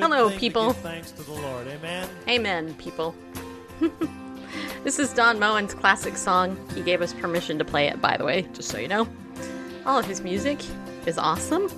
[0.00, 0.72] Hello, people.
[0.74, 1.66] Thanks to the Lord.
[1.66, 2.08] Amen.
[2.28, 3.14] Amen, people.
[4.84, 6.56] this is Don Moen's classic song.
[6.74, 9.08] He gave us permission to play it, by the way, just so you know.
[9.86, 10.58] All of his music
[11.06, 11.70] is awesome.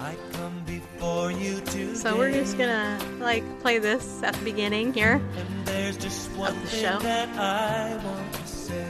[0.00, 1.60] I come before you.
[1.94, 5.20] So we're just gonna like play this at the beginning here.
[5.36, 6.98] And there's just one the thing show.
[6.98, 8.84] that I want to say.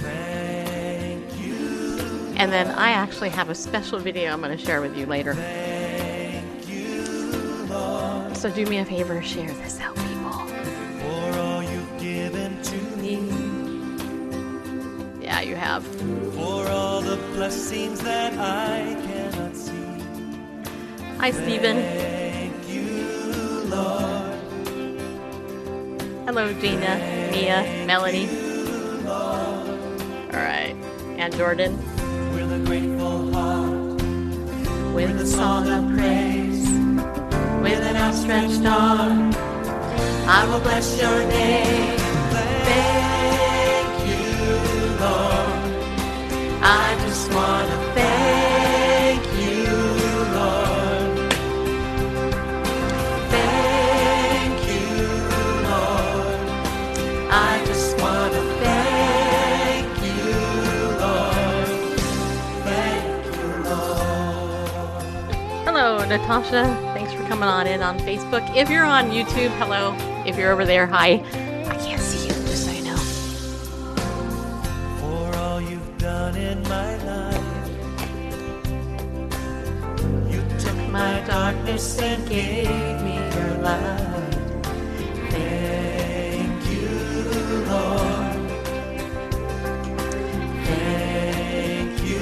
[0.00, 5.04] Thank you, And then I actually have a special video I'm gonna share with you
[5.06, 5.34] later.
[5.34, 5.87] thank
[7.72, 10.30] So do me a favor, share this out, people.
[10.32, 13.16] for all you've given to me,
[15.22, 15.84] Yeah, you have.
[16.34, 19.74] for all the blessings that I cannot see.
[21.18, 21.76] Hi, Stephen.
[21.76, 22.86] Thank you,
[23.68, 24.38] Lord.
[26.24, 26.96] Hello, Gina,
[27.32, 28.28] Mia, Melanie.
[29.06, 29.66] All
[30.32, 30.74] right,
[31.18, 31.76] and Jordan.
[32.32, 34.00] With a grateful heart,
[34.94, 36.57] with a song of praise,
[37.62, 39.32] with an outstretched arm.
[40.26, 41.96] I will bless your name.
[42.68, 44.24] Thank you,
[45.00, 45.60] Lord.
[46.62, 49.64] I just want to thank you,
[50.36, 51.32] Lord.
[53.30, 54.86] Thank you,
[55.68, 56.40] Lord.
[57.30, 60.24] I just want to thank you,
[61.04, 61.68] Lord.
[62.68, 64.68] Thank you, Lord.
[65.64, 66.87] Hello, Natasha.
[67.38, 68.56] Coming on in on Facebook.
[68.56, 69.94] If you're on YouTube, hello.
[70.26, 71.22] If you're over there, hi.
[71.68, 72.96] I can't see you, just so you know.
[74.98, 77.70] for all you've done in my life.
[80.28, 84.34] You took My darkness and gave me your light.
[85.30, 86.88] Thank you,
[87.70, 88.34] Lord.
[90.66, 92.18] Thank you,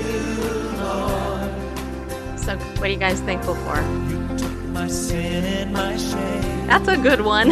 [0.76, 2.38] Lord.
[2.38, 4.25] So, what are you guys thankful for?
[4.76, 6.66] My sin and my shame.
[6.66, 7.50] That's a good one.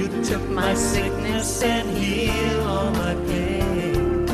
[0.00, 4.26] You took my sickness and healed all my pain.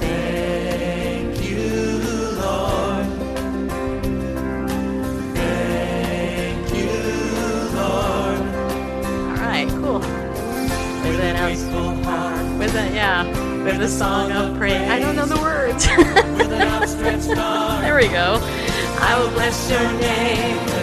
[0.00, 2.00] Thank you,
[2.42, 3.06] Lord.
[5.34, 6.92] Thank you,
[7.80, 8.40] Lord.
[9.38, 10.00] All right, cool.
[10.00, 13.24] With an outs- Grateful heart, with a yeah,
[13.64, 14.88] with a song of praise.
[14.90, 15.86] I don't know the words.
[15.96, 17.80] with an outstretched arm.
[17.82, 18.38] there we go.
[18.98, 20.75] I will bless your name.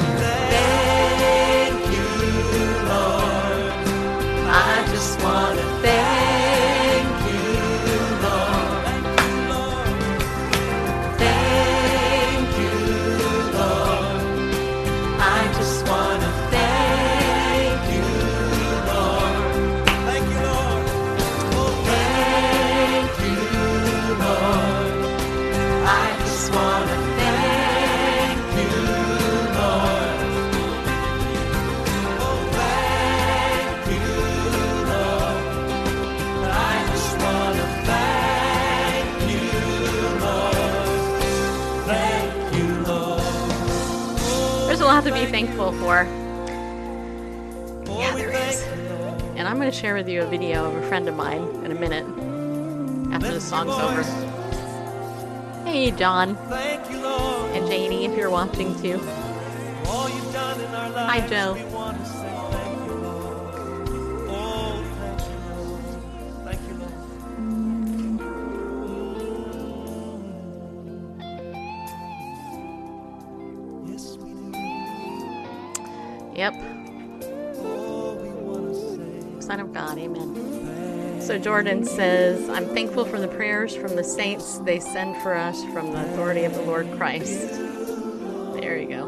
[45.14, 46.04] Be thankful for.
[47.86, 48.64] Yeah, there is.
[49.36, 51.72] And I'm going to share with you a video of a friend of mine in
[51.72, 52.06] a minute
[53.14, 54.04] after the song's over.
[55.70, 56.36] Hey, John
[57.56, 59.00] and Janie, if you're watching too.
[61.06, 62.23] Hi, Joe.
[81.44, 85.92] Jordan says, I'm thankful for the prayers from the saints they send for us from
[85.92, 87.50] the authority of the Lord Christ.
[88.54, 89.04] There you go.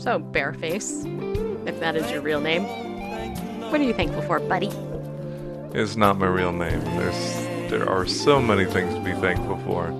[0.00, 1.06] So, Bareface,
[1.68, 2.64] if that is your real name,
[3.70, 4.72] what are you thankful for, buddy?
[5.78, 6.80] It's not my real name.
[6.80, 9.90] There's there are so many things to be thankful for,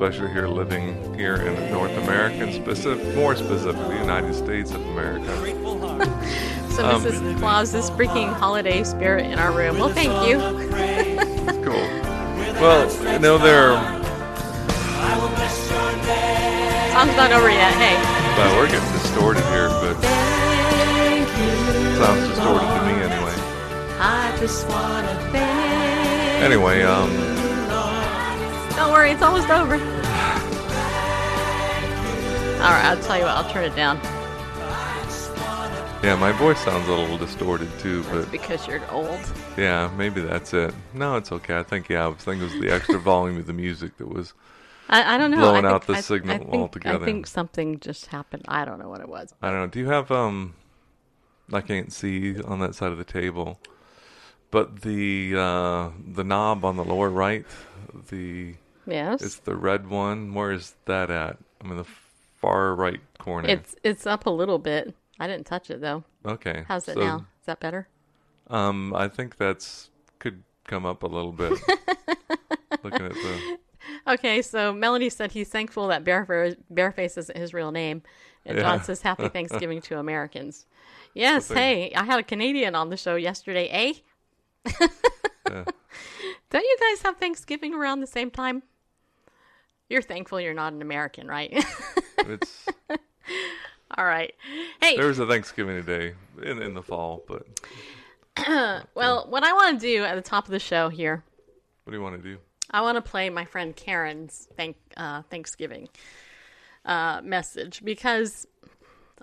[0.00, 4.80] especially here living here in North America, and specific, more specifically, the United States of
[4.88, 5.30] America.
[6.70, 7.38] So Um, Mrs.
[7.40, 9.76] Claus is freaking holiday spirit in our room.
[9.78, 10.38] Well, thank you.
[11.64, 11.86] Cool.
[12.62, 13.98] Well, you know there I
[16.94, 17.74] song's not over yet.
[17.74, 17.96] Hey.
[18.36, 20.00] But we're getting distorted here, but
[21.98, 23.34] sounds distorted to me anyway.
[24.00, 27.29] I just wanna thank Anyway, um,
[28.80, 29.74] Don't worry, it's almost over.
[32.60, 33.98] Alright, I'll tell you what, I'll turn it down.
[36.02, 39.20] yeah, my voice sounds a little distorted too, but Because you're old.
[39.58, 40.74] yeah, maybe that's it.
[40.94, 41.58] No, it's okay.
[41.58, 44.08] I think yeah, I was thinking it was the extra volume of the music that
[44.08, 44.32] was.
[44.88, 45.36] I, I don't know.
[45.40, 47.02] Blowing I out think, the I- signal I think, altogether.
[47.02, 48.44] I think something just happened.
[48.48, 49.34] I don't know what it was.
[49.42, 49.66] I don't know.
[49.66, 50.54] Do you have um?
[51.52, 53.58] I can't see on that side of the table,
[54.50, 57.44] but the uh, the knob on the lower right,
[58.10, 58.54] the
[58.86, 59.22] Yes.
[59.22, 60.34] it's the red one.
[60.34, 61.38] Where is that at?
[61.60, 61.86] I'm in the
[62.36, 63.48] far right corner.
[63.48, 64.94] It's it's up a little bit.
[65.18, 66.04] I didn't touch it though.
[66.24, 66.64] okay.
[66.66, 67.16] How's it so, now?
[67.40, 67.88] Is that better?
[68.48, 71.52] Um, I think that's could come up a little bit.
[72.82, 73.58] Looking at the
[74.06, 78.02] Okay, so Melanie said he's thankful that Bearfa- Bearface isn't his real name.
[78.46, 80.66] And John says happy Thanksgiving to Americans.
[81.14, 83.92] Yes, hey, I had a Canadian on the show yesterday, eh?
[85.50, 85.64] Yeah.
[86.50, 88.62] Don't you guys have Thanksgiving around the same time?
[89.90, 91.52] You're thankful you're not an American, right?
[92.18, 92.66] it's
[93.98, 94.34] All right.
[94.80, 97.46] Hey, there was a Thanksgiving today in in the fall, but
[98.94, 101.24] well, what I want to do at the top of the show here
[101.90, 102.38] what do you want to do?
[102.70, 105.88] I want to play my friend Karen's thank uh, Thanksgiving
[106.84, 108.46] uh, message because,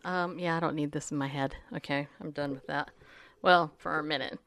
[0.03, 1.55] um, yeah, I don't need this in my head.
[1.73, 2.91] Okay, I'm done with that.
[3.41, 4.37] Well, for a minute.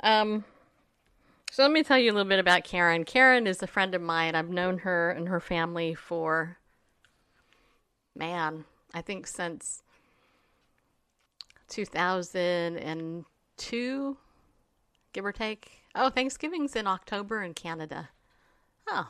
[0.00, 0.44] Um,
[1.50, 3.04] so let me tell you a little bit about Karen.
[3.04, 4.34] Karen is a friend of mine.
[4.34, 6.58] I've known her and her family for,
[8.14, 9.82] man, I think since
[11.68, 14.16] 2002,
[15.12, 15.82] give or take.
[15.94, 18.10] Oh, Thanksgiving's in October in Canada.
[18.88, 19.08] Oh,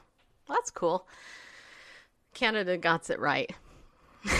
[0.48, 1.06] that's cool.
[2.34, 3.50] Canada got it right.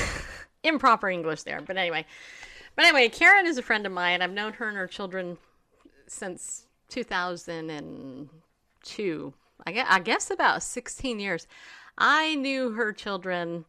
[0.63, 2.07] Improper English there, but anyway.
[2.75, 4.23] But anyway, Karen is a friend of mine.
[4.23, 5.39] I've known her and her children
[6.07, 9.35] since 2002.
[9.67, 11.47] I guess, I guess about 16 years.
[11.99, 13.65] I knew her children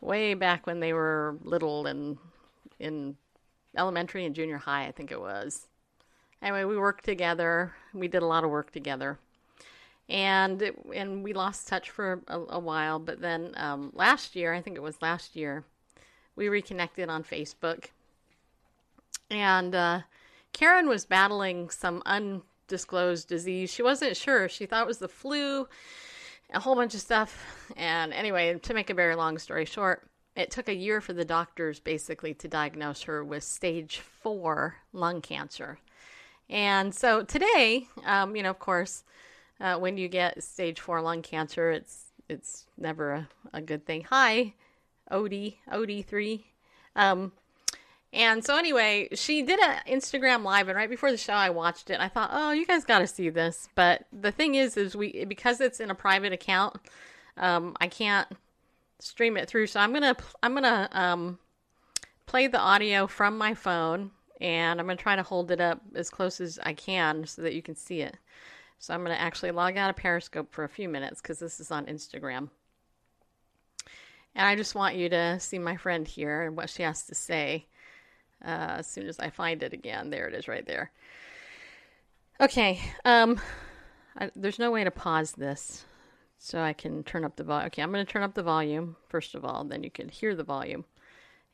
[0.00, 2.18] way back when they were little and
[2.78, 3.16] in
[3.76, 5.68] elementary and junior high, I think it was.
[6.42, 7.72] Anyway, we worked together.
[7.94, 9.18] We did a lot of work together
[10.08, 12.98] and it, and we lost touch for a, a while.
[12.98, 15.64] But then um, last year, I think it was last year,
[16.36, 17.86] we reconnected on Facebook,
[19.30, 20.00] and uh,
[20.52, 23.72] Karen was battling some undisclosed disease.
[23.72, 24.48] She wasn't sure.
[24.48, 25.66] She thought it was the flu,
[26.52, 27.38] a whole bunch of stuff.
[27.76, 31.24] And anyway, to make a very long story short, it took a year for the
[31.24, 35.78] doctors basically to diagnose her with stage four lung cancer.
[36.48, 39.04] And so today, um, you know, of course,
[39.60, 44.06] uh, when you get stage four lung cancer, it's it's never a, a good thing.
[44.10, 44.54] Hi,
[45.10, 46.46] Odie three.
[46.96, 47.32] Um,
[48.12, 51.88] and so anyway, she did an Instagram live, and right before the show, I watched
[51.88, 51.98] it.
[51.98, 53.68] I thought, oh, you guys got to see this.
[53.74, 56.76] But the thing is, is we because it's in a private account,
[57.38, 58.28] um, I can't
[58.98, 59.66] stream it through.
[59.68, 61.38] So I'm gonna I'm gonna um,
[62.26, 64.10] play the audio from my phone,
[64.42, 67.54] and I'm gonna try to hold it up as close as I can so that
[67.54, 68.16] you can see it.
[68.78, 71.70] So I'm to actually log out of Periscope for a few minutes because this is
[71.70, 72.50] on Instagram.
[74.34, 77.14] And I just want you to see my friend here and what she has to
[77.14, 77.66] say
[78.44, 80.10] uh, as soon as I find it again.
[80.10, 80.90] There it is right there.
[82.40, 82.80] Okay.
[83.04, 83.40] Um,
[84.16, 85.84] I, there's no way to pause this
[86.38, 87.66] so I can turn up the volume.
[87.66, 90.34] Okay, I'm going to turn up the volume first of all, then you can hear
[90.34, 90.84] the volume.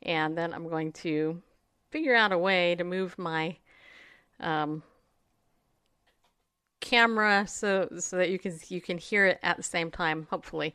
[0.02, 1.42] And then I'm going to
[1.90, 3.56] figure out a way to move my
[4.40, 4.82] um,
[6.80, 10.74] camera so so that you can you can hear it at the same time hopefully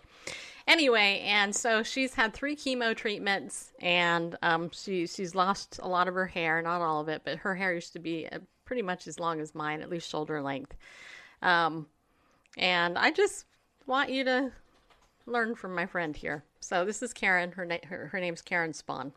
[0.68, 6.08] anyway and so she's had three chemo treatments and um, she she's lost a lot
[6.08, 8.82] of her hair not all of it but her hair used to be uh, pretty
[8.82, 10.76] much as long as mine at least shoulder length
[11.42, 11.86] um,
[12.58, 13.46] and i just
[13.86, 14.52] want you to
[15.26, 18.74] learn from my friend here so this is karen her, na- her, her name's karen
[18.74, 19.12] spawn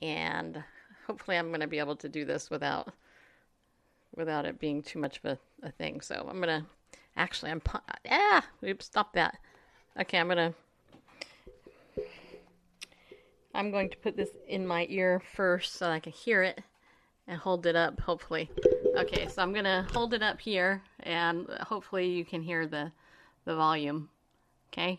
[0.00, 0.62] and
[1.06, 2.92] hopefully i'm going to be able to do this without
[4.16, 6.00] without it being too much of a, a thing.
[6.00, 6.66] So I'm gonna
[7.16, 7.62] actually I'm
[8.10, 9.38] ah oops stop that.
[10.00, 10.54] Okay, I'm gonna
[13.54, 16.62] I'm going to put this in my ear first so I can hear it
[17.26, 18.50] and hold it up hopefully.
[18.96, 22.92] Okay, so I'm gonna hold it up here and hopefully you can hear the
[23.44, 24.08] the volume.
[24.72, 24.98] Okay,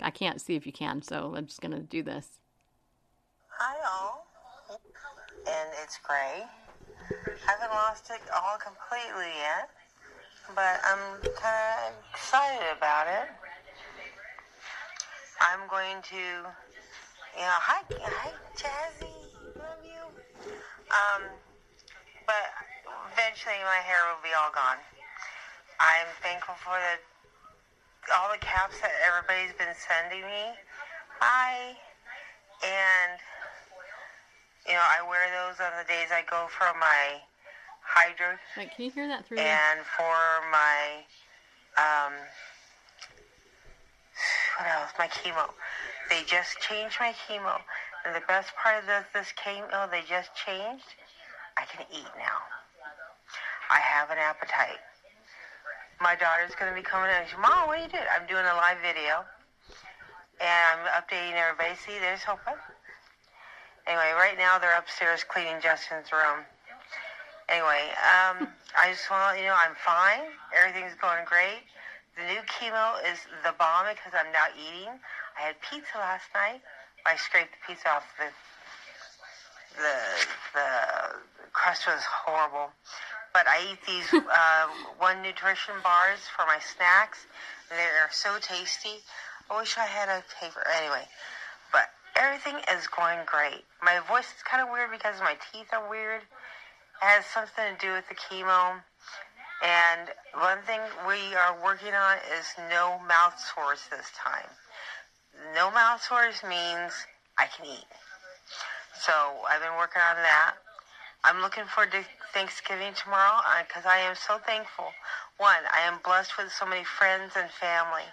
[0.00, 2.38] I can't see if you can, so I'm just gonna do this.
[3.48, 4.26] Hi all,
[4.70, 6.44] and it's Gray.
[7.46, 9.70] Haven't lost it all completely yet,
[10.54, 13.28] but I'm kind of excited about it.
[15.40, 16.50] I'm going to
[17.36, 19.12] you know, hi, hi, Jazzy,
[19.60, 20.08] love you.
[20.88, 21.28] Um,
[22.24, 22.48] but
[23.12, 24.80] eventually my hair will be all gone.
[25.78, 26.96] I'm thankful for the
[28.16, 30.56] all the caps that everybody's been sending me.
[31.20, 31.76] Bye.
[32.64, 33.20] And
[34.66, 37.20] you know, I wear those on the days I go for my
[37.86, 39.38] hydro Wait, can you hear that through?
[39.38, 40.18] and for
[40.50, 41.04] my
[41.78, 42.12] um
[44.58, 45.46] what else my chemo
[46.08, 47.60] they just changed my chemo.
[48.04, 50.86] And the best part of this this chemo they just changed.
[51.56, 52.38] I can eat now.
[53.70, 54.78] I have an appetite.
[56.00, 57.26] My daughter's going to be coming in.
[57.26, 58.06] She's mom what are you doing?
[58.14, 59.24] I'm doing a live video.
[60.38, 61.74] And i'm updating everybody.
[61.80, 62.44] See there's hope
[63.86, 66.44] anyway right now they're upstairs cleaning justin's room.
[67.48, 70.30] Anyway, um, I just want you know I'm fine.
[70.54, 71.64] Everything's going great.
[72.16, 74.92] The new chemo is the bomb because I'm now eating.
[75.38, 76.60] I had pizza last night.
[77.04, 78.28] I scraped the pizza off the
[79.76, 79.96] the
[80.54, 80.70] the
[81.52, 82.72] crust was horrible.
[83.32, 84.66] But I eat these uh,
[84.98, 87.26] one nutrition bars for my snacks.
[87.68, 89.04] They are so tasty.
[89.50, 90.64] I wish I had a paper.
[90.80, 91.04] Anyway,
[91.70, 93.62] but everything is going great.
[93.82, 97.76] My voice is kind of weird because my teeth are weird It has something to
[97.78, 98.80] do with the chemo.
[99.62, 104.48] And one thing we are working on is no mouth sores this time.
[105.56, 106.92] No mouth sores means
[107.38, 107.88] I can eat.
[109.00, 109.12] So
[109.48, 110.52] I've been working on that.
[111.24, 114.92] I'm looking forward to Thanksgiving tomorrow uh, because I am so thankful.
[115.38, 118.04] One, I am blessed with so many friends and family.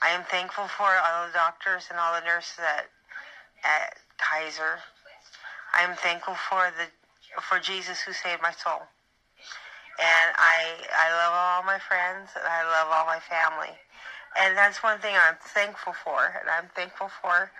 [0.00, 2.88] I am thankful for all the doctors and all the nurses at,
[3.60, 4.80] at Kaiser.
[5.76, 6.88] I am thankful for the
[7.42, 8.80] for Jesus who saved my soul.
[10.00, 13.76] And I I love all my friends and I love all my family.
[14.40, 16.24] And that's one thing I'm thankful for.
[16.40, 17.50] And I'm thankful for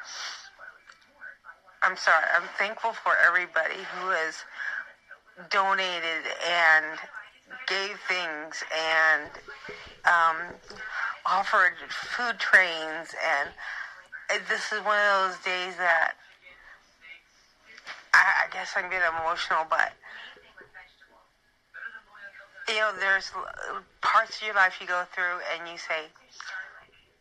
[1.82, 4.42] I'm sorry, I'm thankful for everybody who has
[5.50, 6.98] donated and
[7.66, 9.30] gave things and
[10.06, 10.54] um,
[11.26, 13.50] offered food trains and
[14.48, 16.14] this is one of those days that
[18.14, 19.92] I, I guess I'm getting emotional, but
[22.68, 23.30] you know, there's
[24.00, 26.08] parts of your life you go through and you say,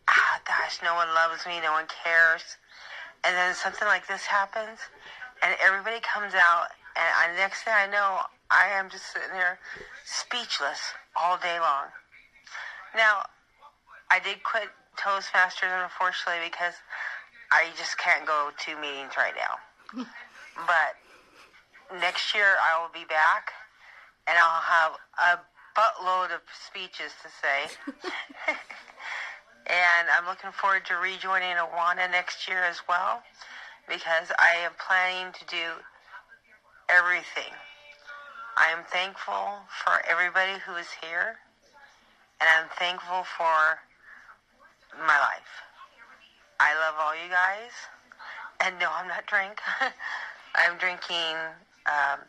[0.08, 2.44] ah, gosh, no one loves me, no one cares.
[3.24, 4.80] And then something like this happens
[5.42, 8.20] and everybody comes out and I, next thing I know,
[8.52, 9.58] I am just sitting there
[10.06, 10.80] speechless
[11.16, 11.90] all day long.
[12.96, 13.26] Now,
[14.12, 16.76] I did quit Toastmasters, unfortunately, because
[17.52, 20.06] I just can't go to meetings right now.
[20.68, 23.52] but next year I will be back
[24.28, 25.40] and I'll have a
[25.74, 27.74] buttload of speeches to say.
[29.68, 33.24] and I'm looking forward to rejoining Awana next year as well
[33.88, 35.80] because I am planning to do
[36.90, 37.54] everything.
[38.58, 41.38] I am thankful for everybody who is here
[42.40, 43.80] and I'm thankful for
[45.00, 45.54] my life.
[46.60, 47.72] I love all you guys.
[48.60, 49.60] And no, I'm not drink.
[50.56, 51.36] I'm drinking,
[51.88, 52.20] um,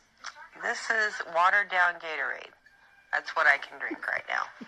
[0.63, 2.55] this is watered down Gatorade.
[3.13, 4.67] That's what I can drink right now.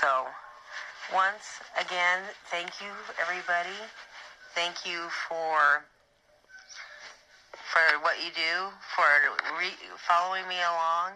[0.00, 0.26] So,
[1.10, 3.74] once again, thank you, everybody.
[4.54, 5.82] Thank you for
[7.72, 9.08] for what you do, for
[9.58, 11.12] re- following me along,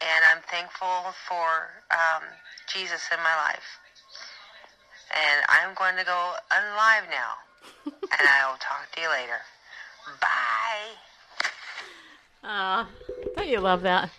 [0.00, 2.22] and I'm thankful for um,
[2.72, 3.80] Jesus in my life.
[5.10, 7.32] And I'm going to go unlive now,
[7.86, 9.40] and I will talk to you later.
[10.20, 10.92] Bye.
[12.42, 12.88] Ah,
[13.36, 14.10] don't you love that?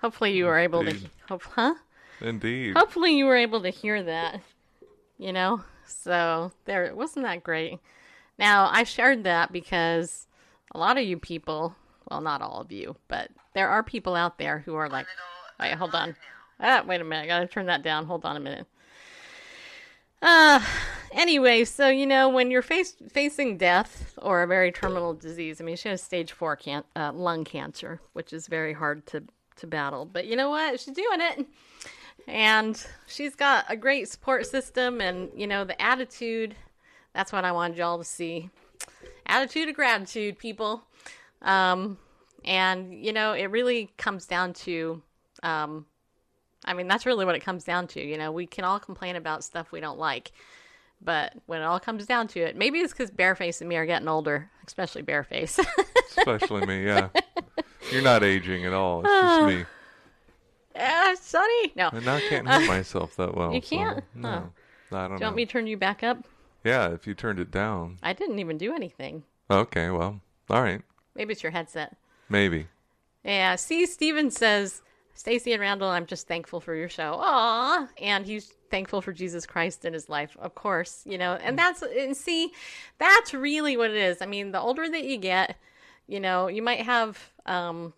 [0.00, 0.96] Hopefully you were able to.
[1.28, 1.74] Hope, huh?
[2.20, 2.76] Indeed.
[2.76, 4.40] Hopefully you were able to hear that.
[5.18, 7.80] You know, so there wasn't that great.
[8.38, 10.28] Now I shared that because
[10.72, 11.74] a lot of you people,
[12.08, 15.06] well, not all of you, but there are people out there who are like,
[15.58, 16.14] wait, hold on.
[16.60, 17.24] Ah, wait a minute.
[17.24, 18.06] I gotta turn that down.
[18.06, 18.66] Hold on a minute.
[20.20, 20.60] Uh,
[21.12, 25.60] anyway, so you know when you're face, facing death or a very terminal disease.
[25.60, 29.24] I mean, she has stage four can- uh, lung cancer, which is very hard to
[29.56, 30.04] to battle.
[30.04, 30.78] But you know what?
[30.80, 31.46] She's doing it,
[32.28, 36.54] and she's got a great support system, and you know the attitude.
[37.14, 38.50] That's what I wanted y'all to see.
[39.26, 40.84] Attitude of gratitude, people.
[41.42, 41.98] Um,
[42.44, 45.02] and you know it really comes down to
[45.42, 45.86] um,
[46.64, 48.00] I mean, that's really what it comes down to.
[48.04, 50.32] You know, we can all complain about stuff we don't like,
[51.00, 53.86] but when it all comes down to it, maybe it's because Bareface and me are
[53.86, 55.64] getting older, especially Bareface.
[56.16, 57.08] Especially me, yeah.
[57.92, 59.00] You're not aging at all.
[59.00, 59.64] It's just me.
[60.78, 61.72] Ah, Sonny.
[61.76, 61.88] No.
[61.92, 63.52] And I can't hear myself that well.
[63.54, 64.02] You can't?
[64.14, 64.50] no.
[64.90, 65.26] I don't Do you know.
[65.26, 66.24] want me to turn you back up?
[66.64, 67.98] Yeah, if you turned it down.
[68.02, 69.22] I didn't even do anything.
[69.50, 70.20] Okay, well,
[70.50, 70.82] all right,
[71.14, 71.96] Maybe it's your headset.
[72.28, 72.66] maybe.
[73.24, 73.56] Yeah.
[73.56, 74.80] See, Steven says,
[75.14, 77.16] Stacy and Randall, I'm just thankful for your show.
[77.18, 77.88] Aw.
[78.00, 81.82] And he's thankful for Jesus Christ in his life, of course, you know, and that's,
[81.82, 82.50] and see,
[82.98, 84.22] that's really what it is.
[84.22, 85.56] I mean, the older that you get,
[86.06, 87.92] you know, you might have, um,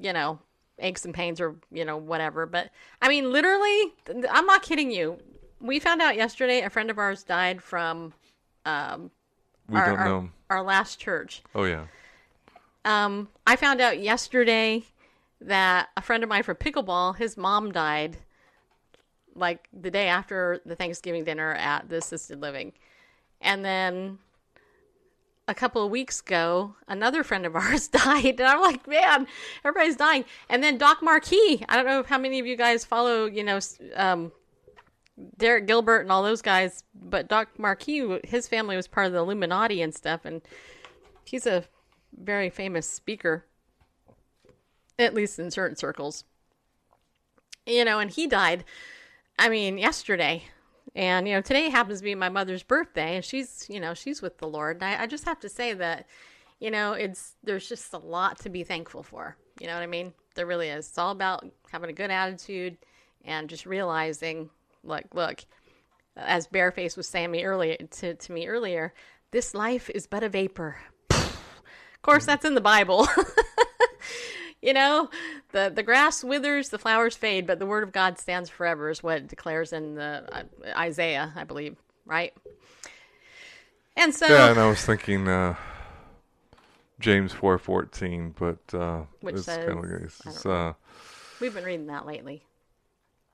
[0.00, 0.38] you know,
[0.78, 2.46] aches and pains or, you know, whatever.
[2.46, 3.92] But I mean, literally,
[4.30, 5.18] I'm not kidding you.
[5.60, 8.12] We found out yesterday a friend of ours died from,
[8.64, 9.10] um,
[9.68, 10.28] We our, don't our, know.
[10.50, 11.42] our last church.
[11.54, 11.86] Oh yeah.
[12.84, 14.84] Um, I found out yesterday
[15.40, 18.18] that a friend of mine from pickleball, his mom died
[19.34, 22.72] like the day after the Thanksgiving dinner at the assisted living.
[23.40, 24.18] And then
[25.48, 28.40] a couple of weeks ago, another friend of ours died.
[28.40, 29.26] And I'm like, man,
[29.64, 30.24] everybody's dying.
[30.48, 33.60] And then Doc Marquis, I don't know how many of you guys follow, you know,
[33.94, 34.32] um,
[35.38, 39.18] Derek Gilbert and all those guys, but Doc Marquis, his family was part of the
[39.20, 40.24] Illuminati and stuff.
[40.24, 40.42] And
[41.24, 41.64] he's a
[42.12, 43.46] very famous speaker,
[44.98, 46.24] at least in certain circles.
[47.66, 48.64] You know, and he died,
[49.38, 50.44] I mean, yesterday.
[50.96, 54.22] And, you know, today happens to be my mother's birthday, and she's, you know, she's
[54.22, 54.76] with the Lord.
[54.76, 56.06] And I, I just have to say that,
[56.58, 59.36] you know, it's, there's just a lot to be thankful for.
[59.60, 60.14] You know what I mean?
[60.34, 60.88] There really is.
[60.88, 62.78] It's all about having a good attitude
[63.26, 64.48] and just realizing,
[64.82, 65.44] like, look,
[66.16, 68.94] as Bareface was saying me earlier to, to me earlier,
[69.32, 70.78] this life is but a vapor.
[71.10, 73.06] Of course, that's in the Bible.
[74.62, 75.10] you know,
[75.52, 79.02] the the grass withers, the flowers fade, but the word of God stands forever, is
[79.02, 80.42] what it declares in the uh,
[80.78, 82.34] Isaiah, I believe, right?
[83.96, 85.54] And so, Yeah, and I was thinking uh,
[87.00, 90.74] James four fourteen, but uh, Which it's says- kind of it's, it's, uh,
[91.40, 92.42] we've been reading that lately.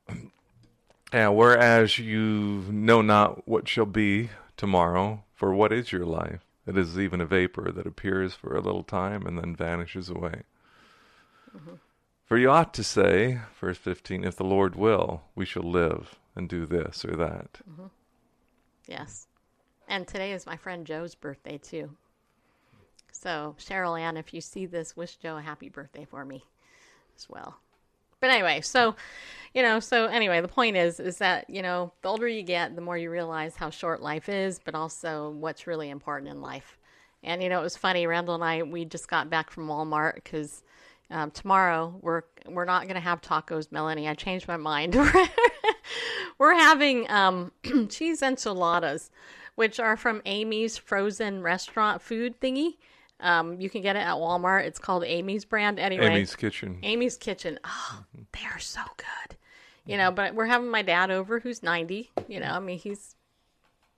[1.13, 1.29] yeah.
[1.29, 6.41] Whereas you know not what shall be tomorrow, for what is your life?
[6.65, 10.43] It is even a vapor that appears for a little time and then vanishes away.
[11.57, 11.75] Mm-hmm.
[12.33, 16.49] For you ought to say, verse 15, if the Lord will, we shall live and
[16.49, 17.61] do this or that.
[17.71, 17.89] Mm-hmm.
[18.87, 19.27] Yes.
[19.87, 21.91] And today is my friend Joe's birthday, too.
[23.13, 26.43] So, Cheryl Ann, if you see this, wish Joe a happy birthday for me
[27.19, 27.59] as well.
[28.19, 28.97] But anyway, so,
[29.53, 32.75] you know, so anyway, the point is, is that, you know, the older you get,
[32.75, 36.79] the more you realize how short life is, but also what's really important in life.
[37.23, 40.15] And, you know, it was funny, Randall and I, we just got back from Walmart
[40.15, 40.63] because
[41.13, 44.09] um, tomorrow we're, we're not going to have tacos, Melanie.
[44.09, 44.97] I changed my mind.
[46.39, 47.53] we're having um,
[47.89, 49.11] cheese enchiladas,
[49.55, 52.77] which are from Amy's frozen restaurant food thingy.
[53.21, 54.65] Um, you can get it at Walmart.
[54.65, 55.79] It's called Amy's brand.
[55.79, 56.79] Anyway, Amy's Kitchen.
[56.83, 57.59] Amy's Kitchen.
[57.65, 59.37] Oh, they are so good.
[59.87, 62.11] You know, but we're having my dad over who's 90.
[62.29, 63.17] You know, I mean, he's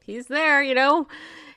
[0.03, 1.09] he's there, you know.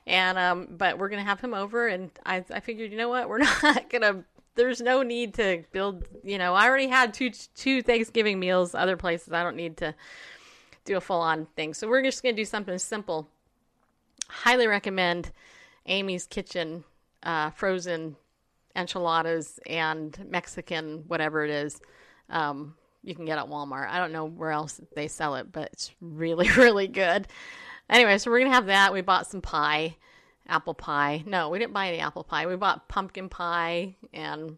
[0.06, 3.08] And um but we're going to have him over and I I figured, you know
[3.08, 3.28] what?
[3.28, 7.30] We're not going to there's no need to build, you know, I already had two
[7.54, 9.32] two Thanksgiving meals other places.
[9.32, 9.94] I don't need to
[10.84, 11.74] do a full on thing.
[11.74, 13.28] So we're just going to do something simple.
[14.28, 15.30] Highly recommend
[15.86, 16.84] Amy's Kitchen
[17.22, 18.16] uh, frozen
[18.74, 21.80] enchiladas and Mexican whatever it is.
[22.30, 23.88] Um, you can get at Walmart.
[23.88, 27.26] I don't know where else they sell it, but it's really really good.
[27.88, 28.92] Anyway, so we're gonna have that.
[28.92, 29.96] We bought some pie,
[30.48, 31.22] apple pie.
[31.26, 32.46] No, we didn't buy any apple pie.
[32.46, 34.56] We bought pumpkin pie and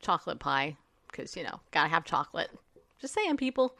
[0.00, 0.76] chocolate pie
[1.10, 2.50] because you know gotta have chocolate.
[3.00, 3.76] Just saying, people.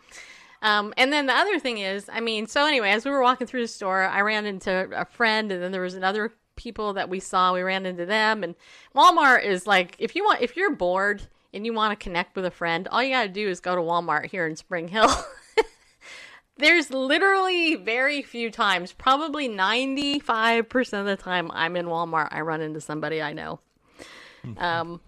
[0.63, 3.47] Um, and then the other thing is, I mean, so anyway, as we were walking
[3.47, 7.09] through the store, I ran into a friend, and then there was another people that
[7.09, 7.53] we saw.
[7.53, 8.55] We ran into them, and
[8.95, 12.47] Walmart is like, if you want, if you're bored and you want to connect with
[12.47, 15.11] a friend, all you got to do is go to Walmart here in Spring Hill.
[16.59, 22.63] There's literally very few times, probably 95% of the time I'm in Walmart, I run
[22.63, 23.61] into somebody I know.
[24.59, 25.01] Um,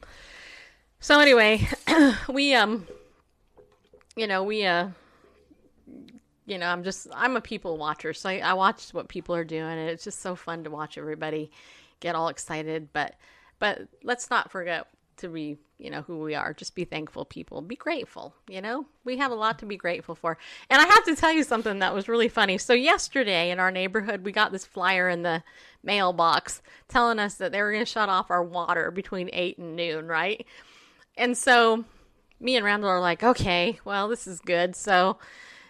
[1.00, 1.66] so anyway,
[2.28, 2.86] we, um,
[4.16, 4.88] you know, we, uh,
[6.44, 8.12] you know, I'm just, I'm a people watcher.
[8.12, 10.98] So I, I watch what people are doing and it's just so fun to watch
[10.98, 11.50] everybody
[12.00, 12.88] get all excited.
[12.92, 13.14] But,
[13.58, 16.52] but let's not forget to be, you know, who we are.
[16.54, 17.62] Just be thankful people.
[17.62, 18.86] Be grateful, you know?
[19.04, 20.38] We have a lot to be grateful for.
[20.70, 22.58] And I have to tell you something that was really funny.
[22.58, 25.42] So yesterday in our neighborhood, we got this flyer in the
[25.82, 29.76] mailbox telling us that they were going to shut off our water between 8 and
[29.76, 30.46] noon, right?
[31.16, 31.84] And so
[32.40, 35.18] me and Randall are like, "Okay, well, this is good." So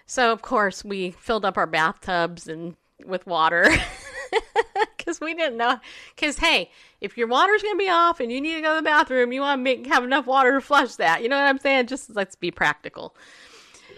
[0.07, 3.69] so of course we filled up our bathtubs and with water
[5.09, 5.81] because we didn't know.
[6.15, 8.83] Because hey, if your water's gonna be off and you need to go to the
[8.83, 11.23] bathroom, you want to make have enough water to flush that.
[11.23, 11.87] You know what I'm saying?
[11.87, 13.17] Just let's be practical.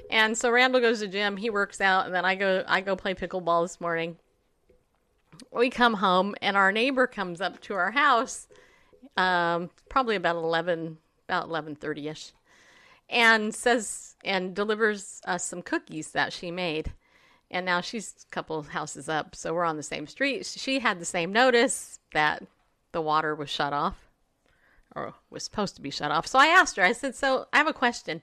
[0.08, 1.36] And so Randall goes to gym.
[1.36, 4.18] He works out, and then I go I go play pickleball this morning.
[5.52, 8.46] we come home and our neighbor comes up to our house,
[9.16, 12.32] um, probably about eleven, about eleven thirty ish,
[13.08, 16.92] and says and delivers us some cookies that she made.
[17.50, 20.46] And now she's a couple houses up, so we're on the same street.
[20.46, 22.44] She had the same notice that
[22.92, 23.96] the water was shut off,
[24.94, 26.26] or was supposed to be shut off.
[26.26, 26.84] So I asked her.
[26.84, 28.22] I said, "So I have a question.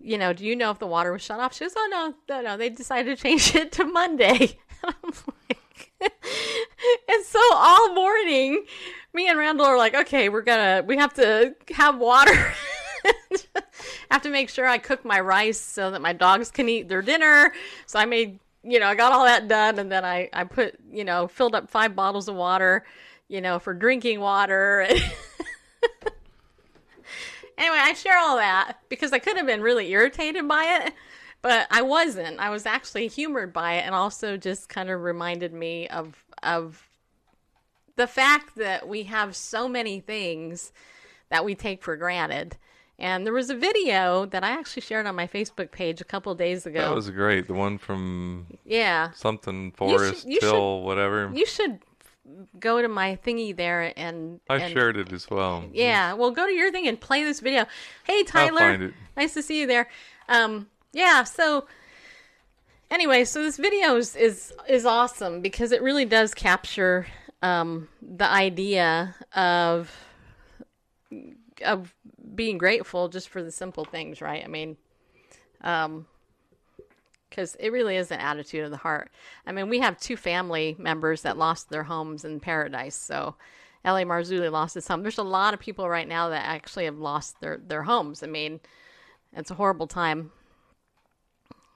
[0.00, 2.14] You know, do you know if the water was shut off?" She goes, "Oh no,
[2.28, 2.56] no, no.
[2.56, 4.58] They decided to change it to Monday."
[7.08, 8.64] And so all morning,
[9.12, 12.52] me and Randall are like, "Okay, we're gonna, we have to have water."
[14.10, 17.02] have to make sure I cook my rice so that my dogs can eat their
[17.02, 17.52] dinner.
[17.86, 20.76] So I made, you know, I got all that done and then I, I put,
[20.90, 22.84] you know, filled up five bottles of water,
[23.28, 24.82] you know, for drinking water.
[27.58, 30.94] anyway, I share all that because I could have been really irritated by it,
[31.42, 32.38] but I wasn't.
[32.38, 36.88] I was actually humored by it and also just kind of reminded me of, of
[37.96, 40.72] the fact that we have so many things
[41.30, 42.56] that we take for granted.
[42.98, 46.34] And there was a video that I actually shared on my Facebook page a couple
[46.34, 46.80] days ago.
[46.80, 47.46] That was great.
[47.46, 49.10] The one from yeah.
[49.12, 51.30] something Forest you Hill, whatever.
[51.34, 51.80] You should
[52.58, 55.64] go to my thingy there and I and- shared it as well.
[55.72, 57.66] Yeah, well, go to your thing and play this video.
[58.04, 58.94] Hey, I'll Tyler, find it.
[59.16, 59.88] nice to see you there.
[60.28, 61.66] Um, yeah, so
[62.90, 67.06] anyway, so this video is is, is awesome because it really does capture
[67.42, 69.94] um, the idea of
[71.64, 71.94] of
[72.36, 74.44] being grateful just for the simple things, right?
[74.44, 74.76] I mean,
[75.62, 76.06] um,
[77.28, 79.10] because it really is an attitude of the heart.
[79.46, 82.94] I mean, we have two family members that lost their homes in paradise.
[82.94, 83.34] So,
[83.84, 84.04] L.A.
[84.04, 85.02] Marzulli lost his home.
[85.02, 88.22] There's a lot of people right now that actually have lost their their homes.
[88.22, 88.60] I mean,
[89.32, 90.32] it's a horrible time.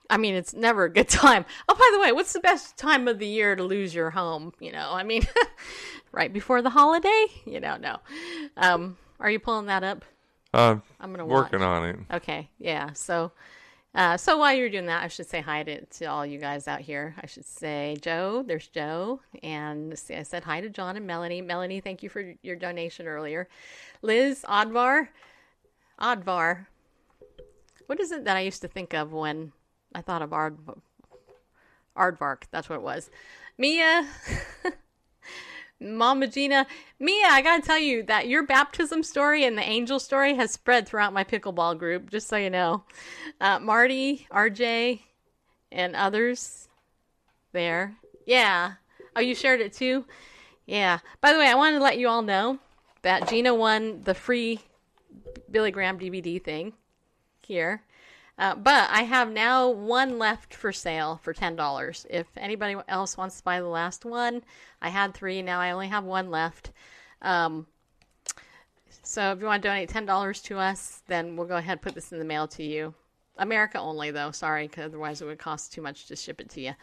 [0.09, 1.45] I mean, it's never a good time.
[1.69, 4.53] Oh, by the way, what's the best time of the year to lose your home?
[4.59, 5.25] You know, I mean,
[6.11, 7.27] right before the holiday.
[7.45, 7.97] You know, no.
[8.57, 10.03] Um, are you pulling that up?
[10.53, 11.67] Uh, I'm gonna working watch.
[11.67, 11.95] on it.
[12.13, 12.91] Okay, yeah.
[12.93, 13.31] So,
[13.95, 16.67] uh, so while you're doing that, I should say hi to, to all you guys
[16.67, 17.15] out here.
[17.21, 18.43] I should say Joe.
[18.45, 21.41] There's Joe, and say- I said hi to John and Melanie.
[21.41, 23.47] Melanie, thank you for your donation earlier.
[24.01, 25.07] Liz, Odvar,
[25.99, 26.65] Odvar.
[27.85, 29.51] What is it that I used to think of when
[29.93, 30.57] I thought of Ard,
[31.97, 32.43] Aardvark?
[32.51, 33.09] That's what it was.
[33.57, 34.07] Mia.
[35.81, 36.67] Mama Gina,
[36.99, 40.87] Mia, I gotta tell you that your baptism story and the angel story has spread
[40.87, 42.83] throughout my pickleball group, just so you know.
[43.39, 45.01] Uh, Marty, RJ,
[45.71, 46.69] and others
[47.51, 47.95] there.
[48.25, 48.73] Yeah.
[49.15, 50.05] Oh, you shared it too?
[50.67, 50.99] Yeah.
[51.19, 52.59] By the way, I wanted to let you all know
[53.01, 54.59] that Gina won the free
[55.49, 56.73] Billy Graham DVD thing
[57.41, 57.81] here.
[58.41, 62.07] Uh, but I have now one left for sale for ten dollars.
[62.09, 64.41] If anybody else wants to buy the last one,
[64.81, 65.43] I had three.
[65.43, 66.71] Now I only have one left.
[67.21, 67.67] Um,
[69.03, 71.81] so if you want to donate ten dollars to us, then we'll go ahead and
[71.83, 72.95] put this in the mail to you.
[73.37, 74.31] America only, though.
[74.31, 76.73] Sorry, because otherwise it would cost too much to ship it to you.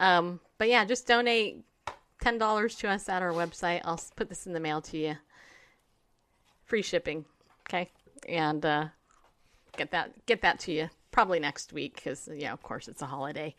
[0.00, 1.64] Um, but yeah, just donate
[2.20, 3.80] ten dollars to us at our website.
[3.84, 5.16] I'll put this in the mail to you.
[6.64, 7.24] Free shipping,
[7.68, 7.92] okay?
[8.28, 8.86] And uh,
[9.76, 13.06] get that get that to you probably next week because yeah, of course it's a
[13.06, 13.54] holiday.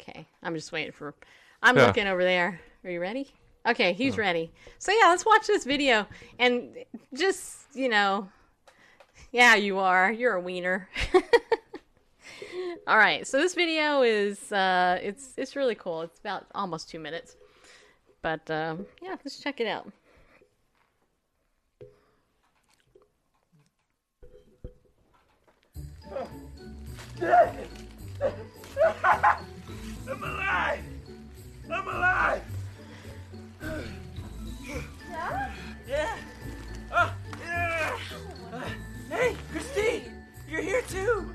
[0.00, 1.14] Okay, I'm just waiting for.
[1.62, 1.86] I'm Yeah.
[1.86, 2.60] looking over there.
[2.84, 3.32] Are you ready?
[3.66, 4.52] Okay, he's ready.
[4.78, 6.06] So yeah, let's watch this video
[6.38, 6.76] and
[7.14, 8.28] just you know,
[9.32, 10.12] yeah, you are.
[10.12, 10.88] You're a wiener.
[12.86, 16.02] All right, so this video is uh, it's it's really cool.
[16.02, 17.36] It's about almost two minutes,
[18.20, 19.90] but um, yeah, let's check it out.
[27.20, 27.30] I'm
[30.08, 30.80] alive!
[31.70, 32.42] I'm alive!
[35.86, 36.16] Yeah?
[36.92, 37.14] Oh,
[37.46, 37.98] yeah!
[38.52, 38.62] Uh,
[39.10, 40.12] hey, Christine!
[40.48, 41.30] You're here too!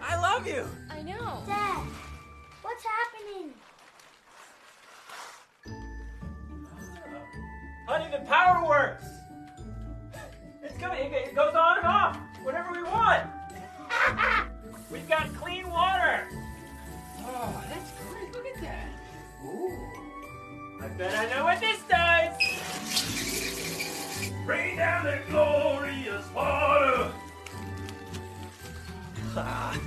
[0.00, 0.66] I love you!
[0.90, 1.42] I know.
[1.46, 1.86] Dad,
[2.62, 3.52] what's happening?
[7.86, 9.04] Honey, the power works!
[10.62, 13.26] It's coming, it it goes on and off whenever we want!
[14.90, 16.26] We've got clean water!
[17.20, 18.88] Oh, that's great, look at that!
[19.44, 19.70] Ooh.
[20.82, 22.32] I bet I know what this does!
[24.44, 27.12] Bring down the glorious water!
[29.36, 29.78] Ah,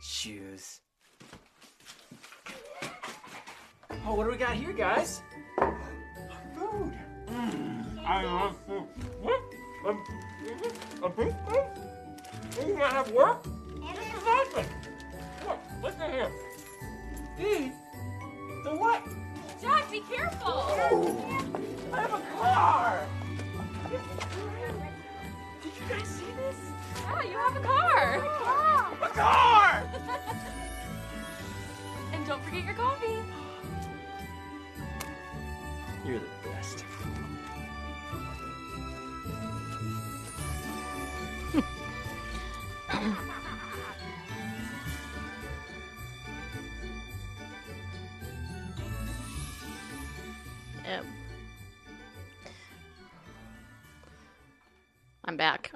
[0.00, 0.80] shoes.
[4.06, 5.20] Oh, what do we got here, guys?
[5.58, 6.94] Food.
[8.06, 8.86] I love food.
[9.20, 9.40] What?
[9.86, 10.02] Um,
[11.02, 12.66] a beef steak?
[12.66, 13.42] You gonna have work?
[13.44, 14.73] This is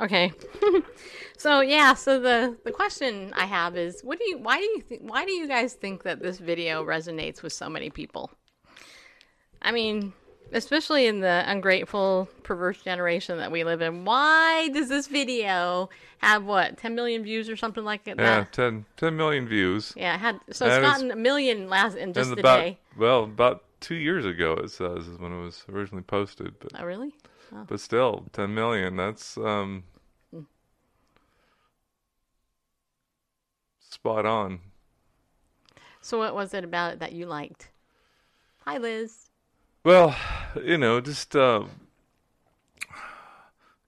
[0.01, 0.33] Okay.
[1.37, 4.83] so yeah, so the the question I have is, what do you, why do you,
[4.89, 8.31] th- why do you guys think that this video resonates with so many people?
[9.61, 10.13] I mean,
[10.53, 14.05] especially in the ungrateful, perverse generation that we live in.
[14.05, 18.19] Why does this video have what 10 million views or something like that?
[18.19, 19.93] Yeah, 10, 10 million views.
[19.97, 22.57] Yeah, it had so That it's gotten a million last in just and a about
[22.61, 22.79] day.
[22.97, 26.85] well, about two years ago it says is when it was originally posted, but Oh,
[26.85, 27.15] really?
[27.55, 27.65] Oh.
[27.67, 28.97] but still, ten million.
[28.97, 29.85] That's um,
[30.33, 30.43] Hmm.
[33.81, 34.61] spot on.
[36.01, 37.71] So what was it about it that you liked?
[38.65, 39.29] Hi, Liz.
[39.85, 40.15] Well,
[40.63, 41.65] you know, just uh,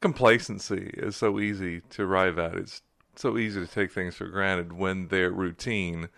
[0.01, 2.55] complacency is so easy to arrive at.
[2.55, 2.83] It's
[3.17, 6.09] so easy to take things for granted when they're routine.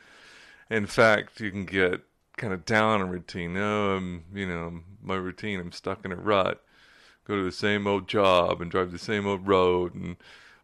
[0.70, 2.00] In fact, you can get
[2.36, 3.54] kind of down on routine.
[3.54, 5.60] No, I'm, you know, my routine.
[5.60, 6.62] I'm stuck in a rut.
[7.24, 10.16] Go to the same old job and drive the same old road and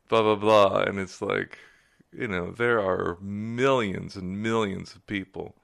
[0.08, 0.82] blah blah blah.
[0.82, 1.58] And it's like,
[2.12, 5.54] you know, there are millions and millions of people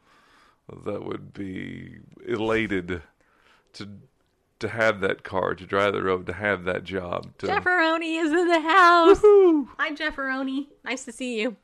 [0.85, 3.03] that would be elated
[3.75, 3.89] to
[4.61, 7.37] to have that car, to drive the road, to have that job.
[7.39, 9.21] To, Jefferoni is in the house.
[9.79, 10.69] Hi, Jefferoni.
[10.85, 11.57] Nice to see you.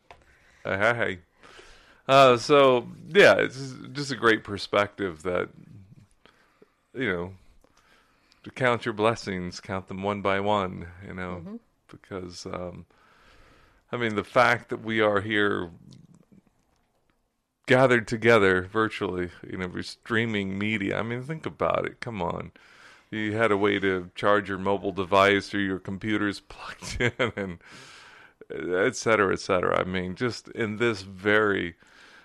[0.64, 1.18] Uh, hi, hi.
[2.06, 5.48] Uh, so yeah, it's just a great perspective that
[6.92, 7.32] you know
[8.42, 10.86] to count your blessings, count them one by one.
[11.06, 12.86] You know, because um,
[13.92, 15.70] I mean the fact that we are here
[17.70, 20.98] gathered together virtually, you know, we're streaming media.
[20.98, 22.00] I mean, think about it.
[22.00, 22.50] Come on.
[23.12, 27.58] You had a way to charge your mobile device or your computer's plugged in and
[28.52, 29.78] et cetera, et cetera.
[29.80, 31.76] I mean, just in this very,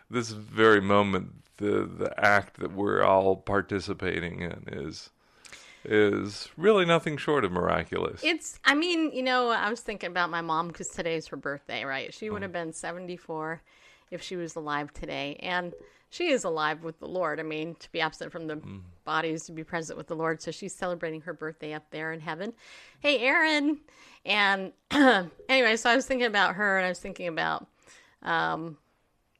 [0.10, 5.12] this very moment, the the act that we're all participating in is
[5.88, 8.22] is really nothing short of miraculous.
[8.24, 11.84] It's, I mean, you know, I was thinking about my mom because today's her birthday,
[11.84, 12.14] right?
[12.14, 13.62] She would have been 74
[14.12, 15.38] if she was alive today.
[15.42, 15.74] And
[16.10, 17.40] she is alive with the Lord.
[17.40, 18.62] I mean, to be absent from the
[19.04, 20.42] body is to be present with the Lord.
[20.42, 22.54] So she's celebrating her birthday up there in heaven.
[23.00, 23.80] Hey, Aaron.
[24.26, 24.72] And
[25.50, 27.68] anyway, so I was thinking about her and I was thinking about,
[28.22, 28.78] um,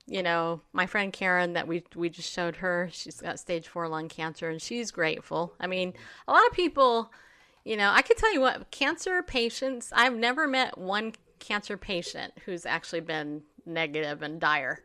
[0.08, 2.90] you know, my friend Karen that we we just showed her.
[2.92, 5.54] She's got stage four lung cancer, and she's grateful.
[5.60, 5.94] I mean,
[6.28, 7.12] a lot of people,
[7.64, 9.92] you know, I could tell you what cancer patients.
[9.96, 14.84] I've never met one cancer patient who's actually been negative and dire.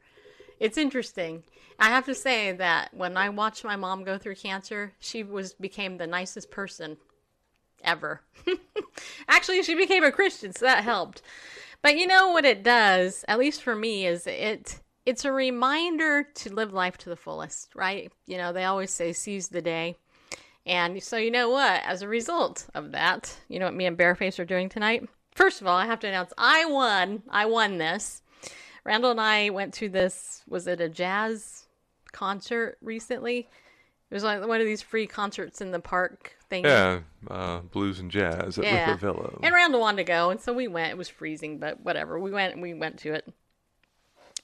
[0.59, 1.43] It's interesting.
[1.79, 5.53] I have to say that when I watched my mom go through cancer, she was
[5.55, 6.97] became the nicest person
[7.83, 8.23] ever.
[9.29, 11.23] Actually, she became a Christian, so that helped.
[11.83, 16.25] But you know what it does, at least for me, is it it's a reminder
[16.35, 18.13] to live life to the fullest, right?
[18.27, 19.97] You know, they always say seize the day.
[20.67, 21.83] And so you know what?
[21.85, 25.09] As a result of that, you know what me and Bareface are doing tonight?
[25.35, 27.23] First of all, I have to announce I won.
[27.31, 28.23] I won this.
[28.85, 31.67] Randall and I went to this was it a jazz
[32.13, 33.49] concert recently?
[34.11, 36.65] It was like one of these free concerts in the park thing.
[36.65, 38.91] yeah, uh, blues and jazz at Yeah.
[38.91, 39.39] River Villa.
[39.43, 40.91] And Randall wanted to go, and so we went.
[40.91, 42.19] It was freezing, but whatever.
[42.19, 43.33] We went and we went to it.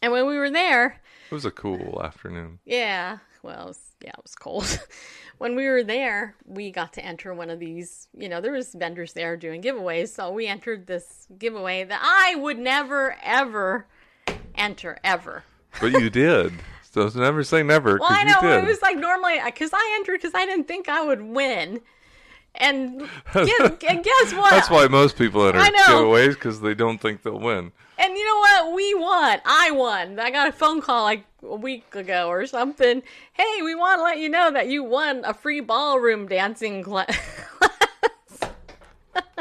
[0.02, 2.59] And when we were there, It was a cool afternoon.
[2.64, 4.78] yeah, well, it was, yeah, it was cold.
[5.38, 8.09] when we were there, we got to enter one of these.
[8.16, 12.35] You know, there was vendors there doing giveaways, so we entered this giveaway that I
[12.37, 13.87] would never ever
[14.54, 15.44] enter ever.
[15.80, 16.52] But you did.
[16.90, 20.35] So never say never Well, I know it was like normally because I entered because
[20.35, 21.82] I didn't think I would win,
[22.58, 23.00] and
[23.32, 24.50] guess, and guess what?
[24.50, 27.72] That's why most people enter giveaways because they don't think they'll win.
[27.98, 28.74] And you know what?
[28.74, 29.40] We won.
[29.44, 30.18] I won.
[30.18, 33.02] I got a phone call like a week ago or something.
[33.32, 37.16] Hey, we want to let you know that you won a free ballroom dancing class.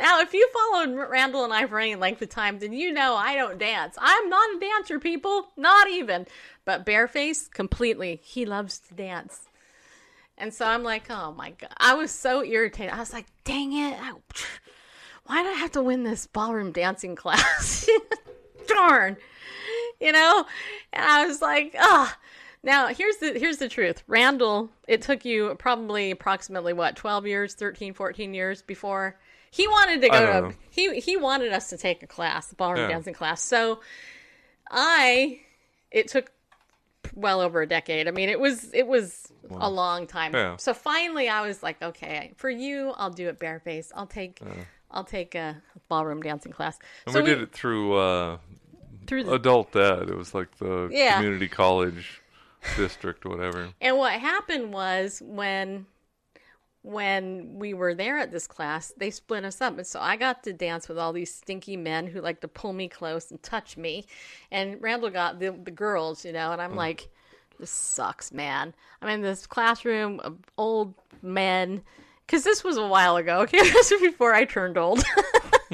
[0.00, 3.14] now, if you followed Randall and I for any length of time, then you know
[3.14, 3.96] I don't dance.
[4.00, 5.48] I'm not a dancer, people.
[5.56, 6.26] Not even.
[6.64, 8.20] But Bareface, completely.
[8.24, 9.42] He loves to dance.
[10.38, 11.70] And so I'm like, oh my God.
[11.78, 12.92] I was so irritated.
[12.92, 13.96] I was like, dang it.
[14.00, 14.12] I,
[15.26, 17.88] why do I have to win this ballroom dancing class?
[18.68, 19.16] Darn.
[20.00, 20.44] You know?
[20.92, 22.16] And I was like, ah.
[22.62, 24.02] Now, here's the here's the truth.
[24.08, 29.16] Randall, it took you probably approximately what, 12 years, 13, 14 years before
[29.52, 30.52] he wanted to go to know.
[30.70, 32.94] he he wanted us to take a class, the ballroom Yeah.
[32.96, 33.40] dancing class.
[33.40, 33.80] So
[34.68, 35.40] I
[35.92, 36.32] it took
[37.16, 38.06] well over a decade.
[38.06, 40.34] I mean, it was it was a long time.
[40.34, 40.56] Yeah.
[40.58, 43.90] So finally, I was like, okay, for you, I'll do it bareface.
[43.94, 44.40] I'll take
[44.90, 46.78] I'll take a ballroom dancing class.
[47.06, 48.38] And so we did it through uh,
[49.06, 50.08] through the, adult ed.
[50.10, 51.16] It was like the Yeah.
[51.16, 52.20] community college
[52.76, 53.68] district, whatever.
[53.80, 55.86] And what happened was when
[56.86, 59.76] when we were there at this class, they split us up.
[59.76, 62.72] And so I got to dance with all these stinky men who like to pull
[62.72, 64.06] me close and touch me.
[64.52, 66.76] And Randall got the, the girls, you know, and I'm mm.
[66.76, 67.08] like,
[67.58, 68.72] this sucks, man.
[69.02, 71.82] I'm in this classroom of old men.
[72.24, 73.58] Because this was a while ago, okay?
[73.72, 75.02] This was before I turned old.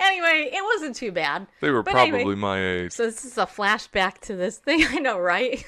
[0.00, 1.46] anyway, it wasn't too bad.
[1.60, 2.92] They were But probably anyway, my age.
[2.92, 4.84] so this is a flashback to this thing.
[4.90, 5.64] I know, right?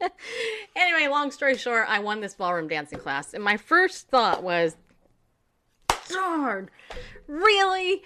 [0.76, 4.76] anyway, long story short, I won this ballroom dancing class, and my first thought was,
[6.08, 6.70] darn,
[7.26, 8.02] really?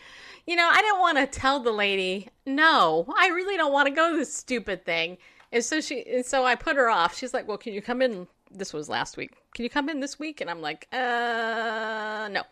[0.46, 3.94] You know, I didn't want to tell the lady, no, I really don't want to
[3.94, 5.18] go to this stupid thing.
[5.52, 7.16] And so she, and so I put her off.
[7.16, 8.26] She's like, well, can you come in?
[8.50, 9.33] This was last week.
[9.55, 10.40] Can you come in this week?
[10.40, 12.42] And I'm like, uh, no,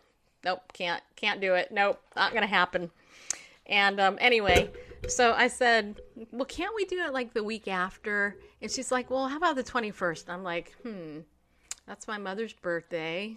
[0.44, 1.72] nope, can't, can't do it.
[1.72, 2.90] Nope, not gonna happen.
[3.66, 4.70] And um, anyway,
[5.08, 6.00] so I said,
[6.32, 8.36] well, can't we do it like the week after?
[8.60, 10.28] And she's like, well, how about the 21st?
[10.28, 11.20] I'm like, hmm,
[11.86, 13.36] that's my mother's birthday.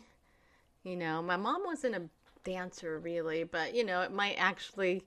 [0.84, 2.04] You know, my mom wasn't a
[2.44, 5.04] dancer really, but you know, it might actually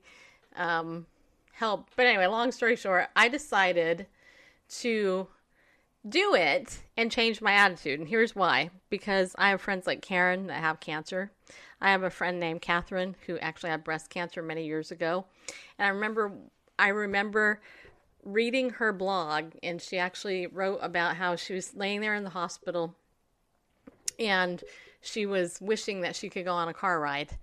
[0.55, 1.05] um,
[1.53, 1.89] help.
[1.95, 4.07] But anyway, long story short, I decided
[4.79, 5.27] to
[6.09, 7.99] do it and change my attitude.
[7.99, 11.31] And here's why because I have friends like Karen that have cancer.
[11.79, 15.25] I have a friend named Catherine who actually had breast cancer many years ago.
[15.77, 16.31] And I remember
[16.79, 17.61] I remember
[18.23, 22.29] reading her blog and she actually wrote about how she was laying there in the
[22.31, 22.95] hospital
[24.19, 24.63] and
[25.01, 27.37] she was wishing that she could go on a car ride.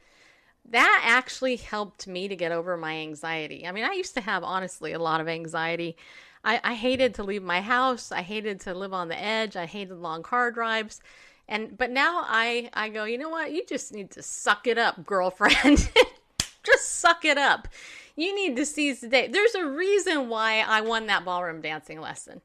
[0.70, 3.66] That actually helped me to get over my anxiety.
[3.66, 5.96] I mean, I used to have honestly a lot of anxiety.
[6.44, 8.12] I, I hated to leave my house.
[8.12, 9.56] I hated to live on the edge.
[9.56, 11.00] I hated long car drives.
[11.48, 13.52] And but now I I go, you know what?
[13.52, 15.90] You just need to suck it up, girlfriend.
[16.64, 17.68] just suck it up.
[18.16, 19.28] You need to seize the day.
[19.28, 22.40] There's a reason why I won that ballroom dancing lesson.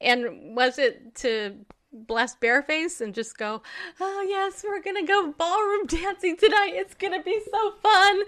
[0.00, 1.56] And was it to
[1.92, 3.62] bless Bareface and just go,
[4.00, 6.72] oh, yes, we're to go ballroom dancing tonight.
[6.74, 8.22] It's to be so fun.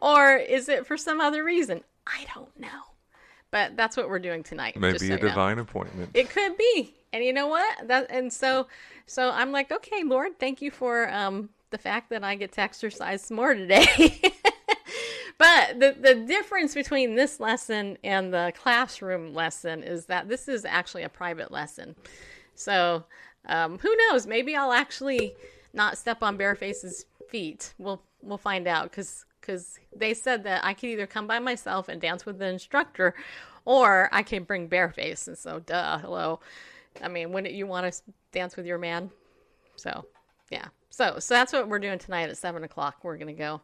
[0.00, 1.82] Or is it for some other reason?
[2.06, 2.93] I don't know.
[3.54, 4.74] But that's what we're doing tonight.
[4.76, 5.28] Maybe just a so you know.
[5.28, 6.10] divine appointment.
[6.12, 6.92] It could be.
[7.12, 7.86] And you know what?
[7.86, 8.66] That and so
[9.06, 12.60] so I'm like, okay, Lord, thank you for um the fact that I get to
[12.62, 13.86] exercise some more today.
[15.38, 20.64] but the the difference between this lesson and the classroom lesson is that this is
[20.64, 21.94] actually a private lesson.
[22.56, 23.04] So
[23.46, 24.26] um, who knows?
[24.26, 25.32] Maybe I'll actually
[25.72, 27.72] not step on Bareface's feet.
[27.78, 31.88] We'll we'll find out because because they said that I could either come by myself
[31.88, 33.14] and dance with the instructor,
[33.64, 35.28] or I can bring Bareface.
[35.28, 36.40] And so, duh, hello.
[37.02, 38.02] I mean, wouldn't you want to
[38.32, 39.10] dance with your man?
[39.76, 40.06] So,
[40.50, 40.66] yeah.
[40.90, 42.98] So, so that's what we're doing tonight at seven o'clock.
[43.02, 43.60] We're gonna go,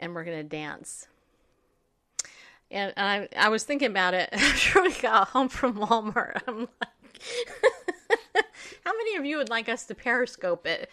[0.00, 1.06] and we're gonna dance.
[2.70, 6.42] And, and I, I was thinking about it after we got home from Walmart.
[6.48, 6.68] I'm like,
[8.84, 10.90] how many of you would like us to periscope it?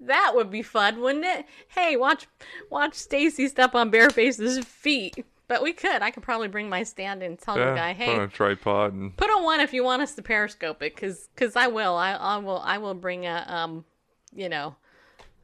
[0.00, 1.46] That would be fun, wouldn't it?
[1.68, 2.26] Hey, watch
[2.70, 5.24] watch Stacy step on Bareface's feet.
[5.48, 6.00] But we could.
[6.00, 8.28] I could probably bring my stand and tell the Yeah, guy, put hey, on a
[8.28, 11.66] tripod and put on one if you want us to periscope it because cause I
[11.66, 13.84] will I, I will I will bring a um
[14.32, 14.76] you know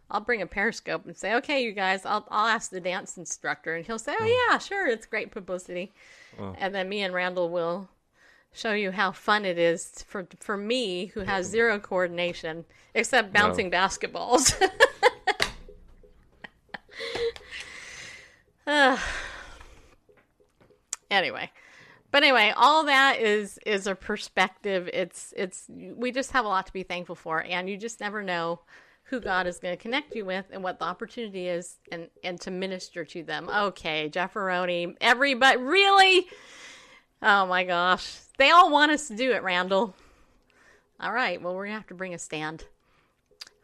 [0.09, 3.75] I'll bring a periscope and say okay you guys I'll I'll ask the dance instructor
[3.75, 5.93] and he'll say oh yeah sure it's great publicity
[6.61, 7.89] and then me and Randall will
[8.57, 13.71] show you how fun it is for for me who has zero coordination except bouncing
[13.71, 14.55] basketballs.
[18.69, 19.01] Ah.
[21.09, 21.49] anyway.
[22.11, 24.91] But anyway all that is is a perspective.
[24.93, 28.25] It's it's we just have a lot to be thankful for and you just never
[28.25, 28.63] know
[29.05, 32.41] who god is going to connect you with and what the opportunity is and and
[32.41, 33.49] to minister to them.
[33.49, 36.27] Okay jefferoni everybody really
[37.23, 39.95] oh my gosh they all want us to do it randall
[41.01, 42.65] all right well we're gonna have to bring a stand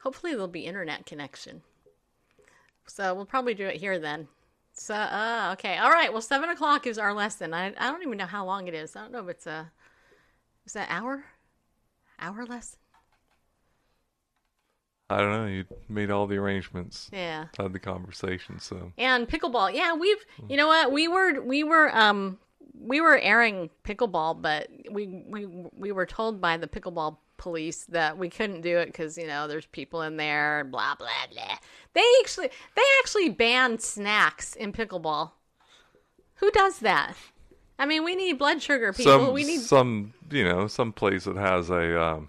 [0.03, 1.63] hopefully there'll be internet connection
[2.87, 4.29] so we'll probably do it here then
[4.75, 5.77] so, uh, okay.
[5.77, 6.11] All right.
[6.11, 7.53] Well, seven o'clock is our lesson.
[7.53, 8.97] I, I don't even know how long it is.
[8.97, 9.71] I don't know if it's a,
[10.65, 11.25] is that hour?
[12.19, 12.79] Hour lesson?
[15.11, 15.47] I don't know.
[15.47, 17.47] You made all the arrangements, Yeah.
[17.59, 19.75] had the conversation, so And pickleball.
[19.75, 20.91] Yeah, we've, you know what?
[20.91, 22.39] We were, we were, um,
[22.83, 28.17] we were airing pickleball, but we, we, we were told by the pickleball police that
[28.19, 31.57] we couldn't do it because, you know, there's people in there, blah, blah, blah.
[31.95, 35.33] They actually, they actually banned snacks in pickleball.
[36.37, 37.15] Who does that?
[37.79, 39.13] I mean, we need blood sugar people.
[39.13, 42.29] some we need some you know some place that has a um,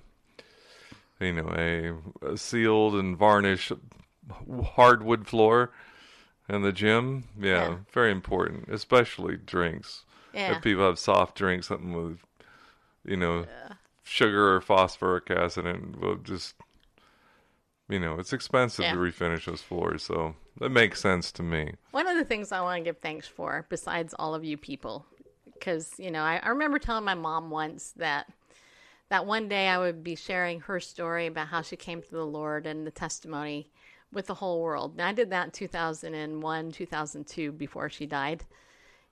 [1.19, 3.71] you know a, a sealed and varnished
[4.75, 5.71] hardwood floor
[6.49, 7.25] in the gym.
[7.39, 7.77] Yeah, Yeah.
[7.91, 10.05] very important, especially drinks.
[10.33, 10.57] Yeah.
[10.57, 12.19] If people have soft drinks, something with
[13.05, 13.45] you know
[14.03, 16.55] sugar or phosphoric acid, and we'll just
[17.89, 18.93] You know, it's expensive Yeah.
[18.93, 21.73] to refinish those floors, so that makes sense to me.
[21.91, 25.05] One of the things I want to give thanks for, besides all of you people,
[25.53, 28.27] because you know, I, I remember telling my mom once that
[29.09, 32.25] that one day I would be sharing her story about how she came to the
[32.25, 33.69] Lord and the testimony
[34.11, 34.93] with the whole world.
[34.93, 38.45] And I did that in 2001, 2002, before she died.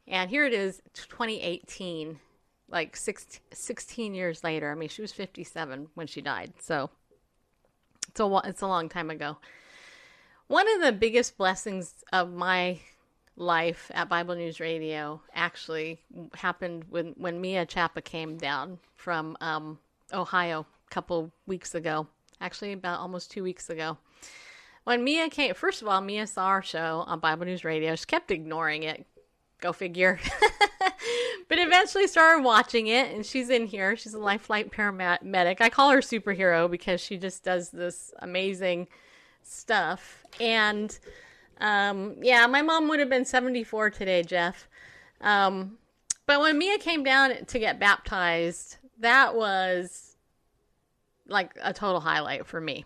[0.08, 2.20] And here it is, 2018,
[2.70, 4.72] like six, 16 years later.
[4.72, 6.90] I mean, she was 57 when she died, so
[8.10, 9.38] it's a it's a long time ago.
[10.48, 12.80] One of the biggest blessings of my
[13.38, 16.02] life at Bible News Radio actually
[16.34, 19.80] happened when, when Mia Chapa came down from um,
[20.14, 22.08] Ohio a couple weeks ago.
[22.42, 23.98] Actually, about almost two weeks ago.
[24.84, 27.96] When Mia came, first of all, Mia saw our show on Bible News Radio.
[27.96, 29.06] She kept ignoring it.
[29.62, 30.20] Go figure.
[31.48, 33.96] but eventually started watching it, and she's in here.
[33.96, 35.62] She's a life flight paramedic.
[35.62, 38.90] I call her superhero because she just does this amazing
[39.44, 40.24] stuff.
[40.40, 40.98] And
[41.60, 44.68] um, yeah, my mom would have been 74 today, Jeff.
[45.22, 45.78] Um,
[46.26, 50.16] but when Mia came down to get baptized, that was
[51.28, 52.86] like a total highlight for me.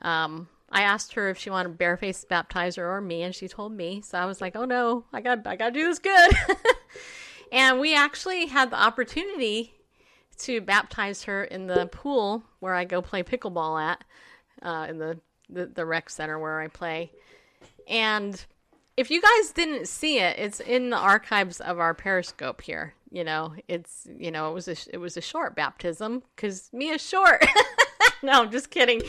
[0.00, 4.00] Um, I asked her if she wanted bareface baptizer or me, and she told me.
[4.00, 6.32] So I was like, "Oh no, I got I got to do this good."
[7.52, 9.72] and we actually had the opportunity
[10.38, 14.04] to baptize her in the pool where I go play pickleball at,
[14.62, 17.12] uh, in the, the the rec center where I play.
[17.86, 18.44] And
[18.96, 22.94] if you guys didn't see it, it's in the archives of our Periscope here.
[23.12, 27.06] You know, it's you know it was a it was a short baptism because Mia's
[27.06, 27.46] short.
[28.22, 29.02] no, I'm just kidding.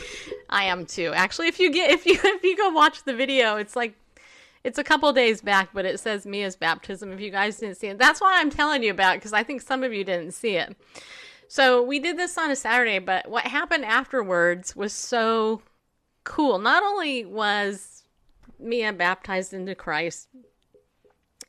[0.48, 1.12] I am too.
[1.14, 3.94] Actually, if you get if you if you go watch the video, it's like
[4.64, 7.12] it's a couple days back, but it says Mia's baptism.
[7.12, 9.62] If you guys didn't see it, that's why I'm telling you about because I think
[9.62, 10.76] some of you didn't see it.
[11.48, 15.62] So we did this on a Saturday, but what happened afterwards was so
[16.24, 16.58] cool.
[16.58, 18.02] Not only was
[18.58, 20.28] Mia baptized into Christ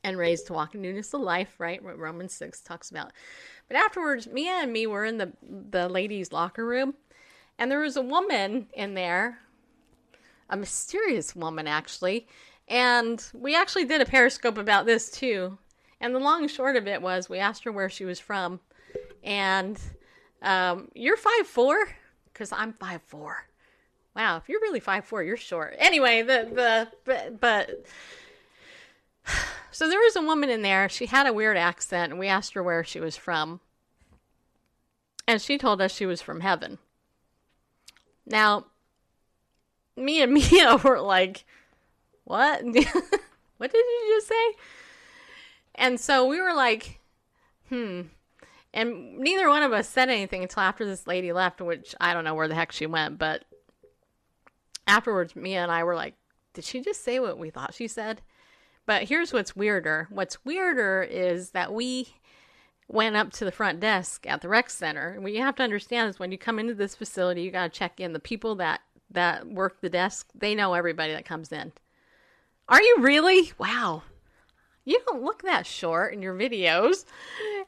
[0.03, 1.84] and raised to walk in newness of life, right?
[1.84, 3.12] What Romans 6 talks about.
[3.68, 6.93] But afterwards, Mia and me were in the the ladies' locker room,
[7.60, 9.39] and there was a woman in there,
[10.49, 12.28] a mysterious woman actually,
[12.68, 15.58] and we actually did a periscope about this too.
[15.99, 18.60] And the long and short of it was we asked her where she was from,
[19.24, 19.80] and
[20.41, 21.78] um, you're five four,
[22.32, 23.47] because I'm five four.
[24.16, 25.76] Wow, if you're really five four, you're short.
[25.80, 27.86] Anyway, the the but, but
[29.72, 30.88] so there was a woman in there.
[30.88, 33.60] She had a weird accent, and we asked her where she was from,
[35.28, 36.78] and she told us she was from heaven.
[38.28, 38.68] Now,
[39.96, 41.46] me and Mia were like,
[42.26, 42.64] "What?
[43.58, 44.54] what did you just say?"
[45.76, 47.00] And so we were like,
[47.70, 48.02] "Hmm."
[48.74, 52.24] And neither one of us said anything until after this lady left, which I don't
[52.24, 53.44] know where the heck she went, but
[54.86, 56.14] afterwards, Mia and I were like,
[56.54, 58.22] did she just say what we thought she said?
[58.86, 60.08] But here's what's weirder.
[60.10, 62.16] What's weirder is that we
[62.88, 65.20] went up to the front desk at the rec center.
[65.20, 67.80] What you have to understand is when you come into this facility, you got to
[67.80, 68.14] check in.
[68.14, 71.72] The people that that work the desk, they know everybody that comes in.
[72.68, 73.54] Are you really?
[73.58, 74.04] Wow.
[74.84, 77.06] You don't look that short in your videos.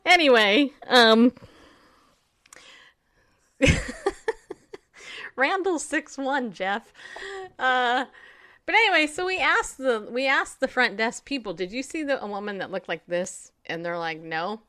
[0.06, 1.34] Anyway, um
[5.36, 6.94] Randall six one Jeff.
[7.58, 8.06] Uh
[8.66, 12.04] but anyway, so we asked the we asked the front desk people, did you see
[12.04, 13.52] the a woman that looked like this?
[13.66, 14.62] And they're like, no.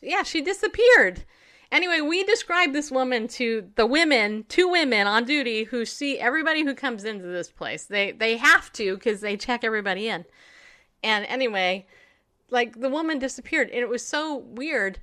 [0.00, 1.24] Yeah, she disappeared.
[1.72, 6.64] Anyway, we described this woman to the women, two women on duty who see everybody
[6.64, 7.84] who comes into this place.
[7.84, 10.24] They they have to because they check everybody in.
[11.02, 11.86] And anyway,
[12.50, 14.98] like the woman disappeared, and it was so weird.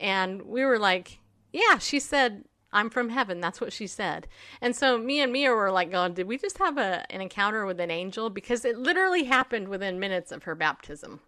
[0.00, 1.20] And we were like,
[1.52, 3.40] yeah, she said I'm from heaven.
[3.40, 4.26] That's what she said.
[4.60, 7.66] And so me and Mia were like, God, did we just have a, an encounter
[7.66, 8.30] with an angel?
[8.30, 11.20] Because it literally happened within minutes of her baptism.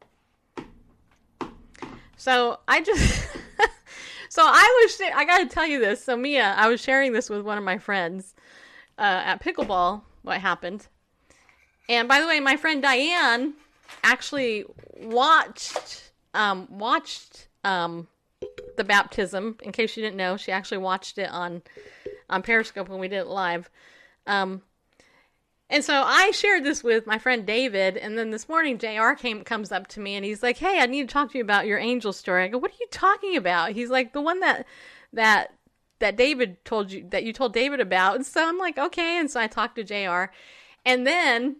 [2.16, 3.26] So I just,
[4.28, 6.02] so I was, sh- I got to tell you this.
[6.04, 8.34] So Mia, I was sharing this with one of my friends
[8.98, 10.86] uh, at pickleball, what happened.
[11.88, 13.54] And by the way, my friend Diane
[14.02, 14.64] actually
[14.96, 18.08] watched, um, watched, um,
[18.76, 19.56] the baptism.
[19.62, 21.62] In case you didn't know, she actually watched it on
[22.30, 23.70] on Periscope when we did it live.
[24.26, 24.62] Um,
[25.70, 29.12] and so I shared this with my friend David, and then this morning Jr.
[29.16, 31.44] came comes up to me and he's like, "Hey, I need to talk to you
[31.44, 34.40] about your angel story." I go, "What are you talking about?" He's like, "The one
[34.40, 34.66] that
[35.12, 35.54] that
[36.00, 39.30] that David told you that you told David about." And so I'm like, "Okay." And
[39.30, 40.32] so I talked to Jr.
[40.84, 41.56] And then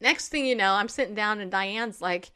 [0.00, 2.30] next thing you know, I'm sitting down and Diane's like,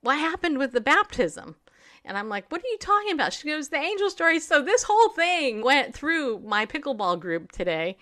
[0.00, 1.56] "What happened with the baptism?"
[2.04, 3.32] And I'm like, what are you talking about?
[3.32, 4.40] She goes, the angel story.
[4.40, 7.98] So this whole thing went through my pickleball group today.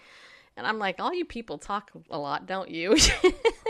[0.59, 2.97] And I'm like, all you people talk a lot, don't you?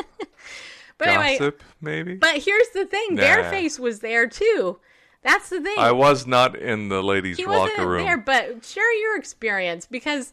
[0.98, 2.14] but anyway, maybe?
[2.14, 3.22] but here's the thing Nah.
[3.22, 4.80] Bareface was there too.
[5.22, 5.78] That's the thing.
[5.78, 8.04] I was not in the ladies' he locker wasn't room.
[8.04, 10.32] there, but share your experience because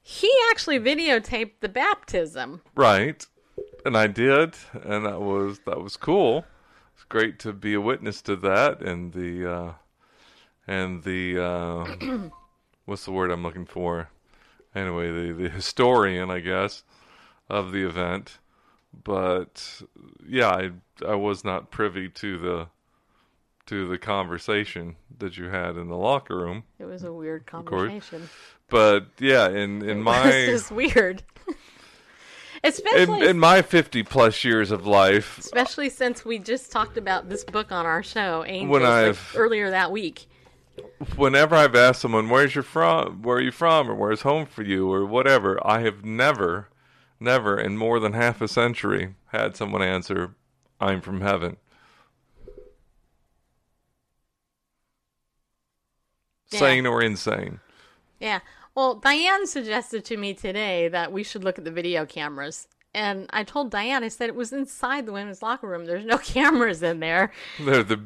[0.00, 2.62] he actually videotaped the baptism.
[2.76, 3.26] Right.
[3.84, 6.44] And I did, and that was that was cool.
[6.94, 9.72] It's great to be a witness to that and the uh
[10.68, 12.28] and the uh
[12.84, 14.10] what's the word I'm looking for?
[14.76, 16.84] Anyway, the the historian, I guess,
[17.48, 18.38] of the event.
[19.04, 19.82] But
[20.28, 20.70] yeah, I
[21.04, 22.68] I was not privy to the
[23.66, 26.64] to the conversation that you had in the locker room.
[26.78, 28.28] It was a weird conversation.
[28.68, 31.22] But yeah, in in my This is weird.
[32.64, 37.44] especially in my 50 plus years of life, especially since we just talked about this
[37.44, 40.26] book on our show, Angels, When I've- earlier that week.
[41.16, 43.22] Whenever I've asked someone, "Where's you from?
[43.22, 43.90] Where are you from?
[43.90, 44.90] Or where's home for you?
[44.92, 46.68] Or whatever," I have never,
[47.20, 50.34] never in more than half a century had someone answer,
[50.80, 51.56] "I'm from heaven."
[56.50, 56.60] Yeah.
[56.60, 57.60] Sane or insane?
[58.20, 58.40] Yeah.
[58.74, 62.68] Well, Diane suggested to me today that we should look at the video cameras.
[62.94, 65.86] And I told Diane, I said it was inside the women's locker room.
[65.86, 67.32] There's no cameras in there.
[67.58, 67.96] They're the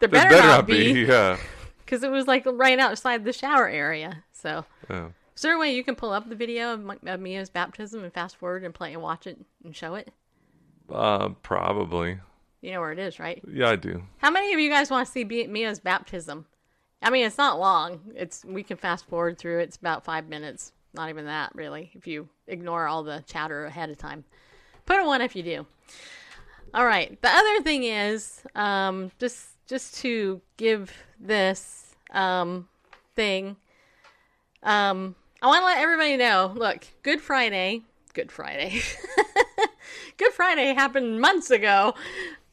[0.00, 1.04] There there better, not be.
[1.06, 1.36] Yeah.
[1.90, 4.22] Because it was like right outside the shower area.
[4.32, 5.08] So, yeah.
[5.34, 8.12] is there a way you can pull up the video of, of Mia's baptism and
[8.12, 10.12] fast forward and play and watch it and show it?
[10.88, 12.20] Uh, probably.
[12.60, 13.42] You know where it is, right?
[13.52, 14.04] Yeah, I do.
[14.18, 16.46] How many of you guys want to see Be- Mia's baptism?
[17.02, 18.00] I mean, it's not long.
[18.14, 19.58] It's we can fast forward through.
[19.58, 19.64] it.
[19.64, 20.72] It's about five minutes.
[20.94, 21.90] Not even that, really.
[21.94, 24.22] If you ignore all the chatter ahead of time,
[24.86, 25.66] put a one if you do.
[26.72, 27.20] All right.
[27.20, 32.68] The other thing is, um, just just to give this um,
[33.14, 33.56] thing,
[34.62, 36.52] um, I want to let everybody know.
[36.54, 37.82] Look, Good Friday.
[38.12, 38.80] Good Friday.
[40.16, 41.94] Good Friday happened months ago.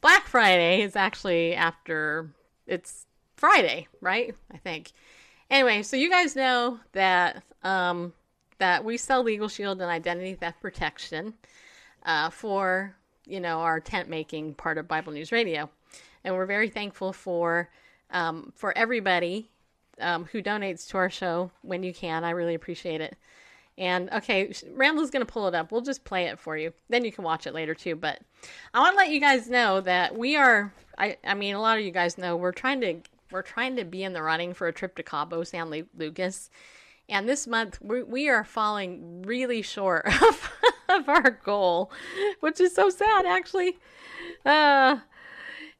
[0.00, 2.30] Black Friday is actually after
[2.66, 3.06] it's
[3.36, 4.34] Friday, right?
[4.52, 4.92] I think.
[5.50, 8.12] Anyway, so you guys know that um,
[8.58, 11.34] that we sell Legal Shield and Identity Theft Protection
[12.04, 12.94] uh, for
[13.26, 15.68] you know our tent making part of Bible News Radio,
[16.24, 17.68] and we're very thankful for
[18.10, 19.50] um, for everybody
[20.00, 22.24] um, who donates to our show when you can.
[22.24, 23.16] I really appreciate it.
[23.76, 25.70] And okay, Randall's going to pull it up.
[25.70, 26.72] We'll just play it for you.
[26.88, 27.94] Then you can watch it later too.
[27.94, 28.20] But
[28.74, 30.72] I want to let you guys know that we are.
[30.98, 32.96] I I mean, a lot of you guys know we're trying to
[33.30, 36.50] we're trying to be in the running for a trip to Cabo San Lucas.
[37.08, 40.52] And this month we we are falling really short of,
[40.88, 41.92] of our goal,
[42.40, 43.78] which is so sad actually.
[44.44, 44.98] Uh,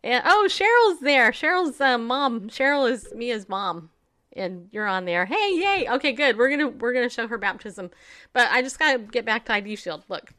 [0.04, 1.32] and oh, Cheryl's there.
[1.32, 2.48] Cheryl's uh, mom.
[2.48, 3.90] Cheryl is Mia's mom,
[4.32, 5.26] and you're on there.
[5.26, 5.88] Hey, yay!
[5.90, 6.36] Okay, good.
[6.36, 7.90] We're gonna we're gonna show her baptism,
[8.32, 10.04] but I just gotta get back to ID Shield.
[10.08, 10.32] Look,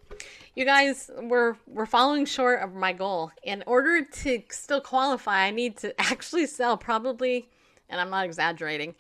[0.55, 3.32] you guys, we're we're falling short of my goal.
[3.43, 7.49] In order to still qualify, I need to actually sell probably,
[7.89, 8.95] and I'm not exaggerating,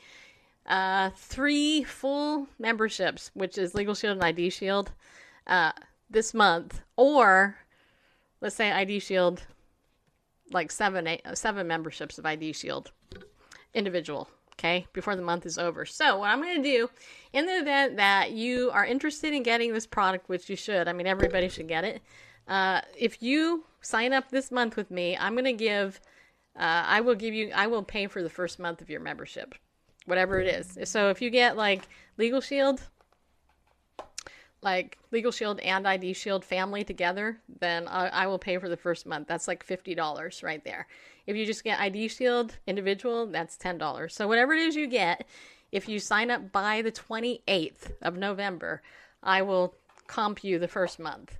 [0.65, 4.91] uh, three full memberships, which is Legal Shield and ID Shield,
[5.47, 5.71] uh,
[6.09, 7.55] this month, or
[8.41, 9.43] let's say ID Shield
[10.51, 12.91] like seven eight, uh, seven memberships of ID Shield
[13.73, 14.29] individual.
[14.53, 15.85] Okay, before the month is over.
[15.85, 16.89] So what I'm going to do,
[17.31, 20.93] in the event that you are interested in getting this product, which you should, I
[20.93, 22.01] mean everybody should get it.
[22.45, 26.01] Uh, if you sign up this month with me, I'm going to give,
[26.57, 29.55] uh, I will give you, I will pay for the first month of your membership,
[30.05, 30.77] whatever it is.
[30.89, 31.87] So if you get like
[32.17, 32.81] Legal Shield,
[34.61, 38.77] like Legal Shield and ID Shield family together, then I, I will pay for the
[38.77, 39.27] first month.
[39.27, 40.87] That's like fifty dollars right there.
[41.25, 44.15] If you just get ID Shield individual, that's ten dollars.
[44.15, 45.25] So whatever it is you get,
[45.71, 48.81] if you sign up by the twenty eighth of November,
[49.23, 49.75] I will
[50.07, 51.37] comp you the first month.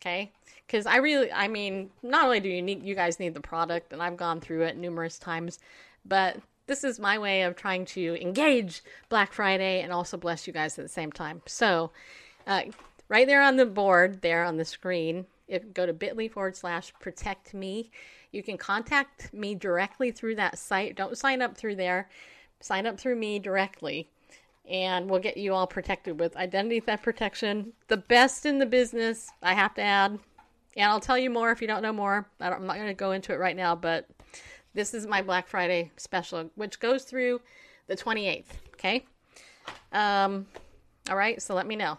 [0.00, 0.32] Okay,
[0.66, 3.92] because I really, I mean, not only do you need, you guys need the product,
[3.92, 5.58] and I've gone through it numerous times,
[6.04, 10.52] but this is my way of trying to engage Black Friday and also bless you
[10.52, 11.42] guys at the same time.
[11.46, 11.92] So,
[12.46, 12.62] uh,
[13.08, 16.92] right there on the board, there on the screen, if go to bit.ly forward slash
[17.00, 17.90] protect me,
[18.32, 20.96] you can contact me directly through that site.
[20.96, 22.08] Don't sign up through there,
[22.60, 24.08] sign up through me directly,
[24.68, 29.30] and we'll get you all protected with identity theft protection, the best in the business,
[29.42, 30.18] I have to add.
[30.76, 32.28] And I'll tell you more if you don't know more.
[32.40, 34.06] I I'm not going to go into it right now, but
[34.74, 37.40] this is my Black Friday special, which goes through
[37.86, 38.44] the 28th.
[38.74, 39.06] Okay.
[39.92, 40.46] Um,
[41.08, 41.40] all right.
[41.40, 41.96] So let me know.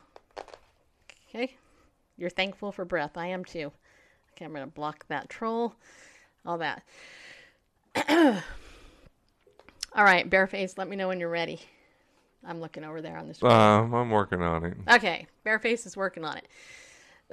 [1.30, 1.56] Okay.
[2.18, 3.18] You're thankful for breath.
[3.18, 3.72] I am too.
[4.34, 4.46] Okay.
[4.46, 5.76] I'm going to block that troll.
[6.46, 6.84] All that.
[9.98, 11.60] All right, Bareface, let me know when you're ready.
[12.46, 13.52] I'm looking over there on the screen.
[13.52, 14.78] Um, I'm working on it.
[14.88, 16.48] Okay, Bareface is working on it.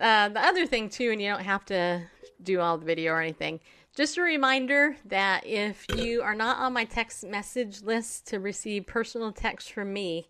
[0.01, 2.03] Uh, the other thing too, and you don't have to
[2.43, 3.61] do all the video or anything.
[3.95, 8.87] Just a reminder that if you are not on my text message list to receive
[8.87, 10.27] personal text from me,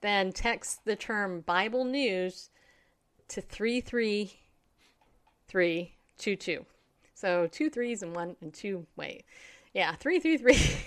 [0.00, 2.50] then text the term Bible News
[3.28, 4.34] to three three
[5.48, 6.64] three two two.
[7.14, 8.86] So two threes and one and two.
[8.96, 9.24] Wait,
[9.72, 10.58] yeah, three three three.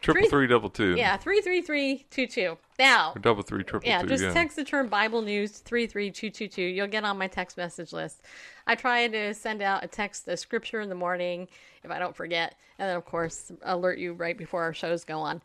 [0.00, 0.94] Triple Three- three double two.
[0.96, 2.56] Yeah, three three three two two.
[2.78, 4.08] Now, Or double three triple yeah, two.
[4.08, 4.32] just yeah.
[4.32, 6.62] text the term Bible News three three two two two.
[6.62, 8.22] You'll get on my text message list.
[8.66, 11.48] I try to send out a text, a scripture in the morning
[11.84, 15.18] if I don't forget, and then of course alert you right before our shows go
[15.18, 15.42] on.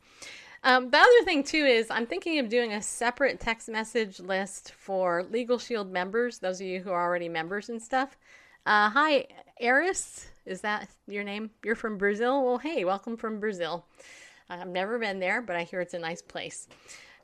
[0.65, 4.71] Um, the other thing too is I'm thinking of doing a separate text message list
[4.71, 6.39] for Legal Shield members.
[6.39, 8.17] Those of you who are already members and stuff.
[8.65, 9.27] Uh, hi,
[9.59, 10.25] Eris.
[10.47, 11.51] Is that your name?
[11.63, 12.43] You're from Brazil.
[12.43, 13.85] Well, hey, welcome from Brazil.
[14.49, 16.67] I've never been there, but I hear it's a nice place.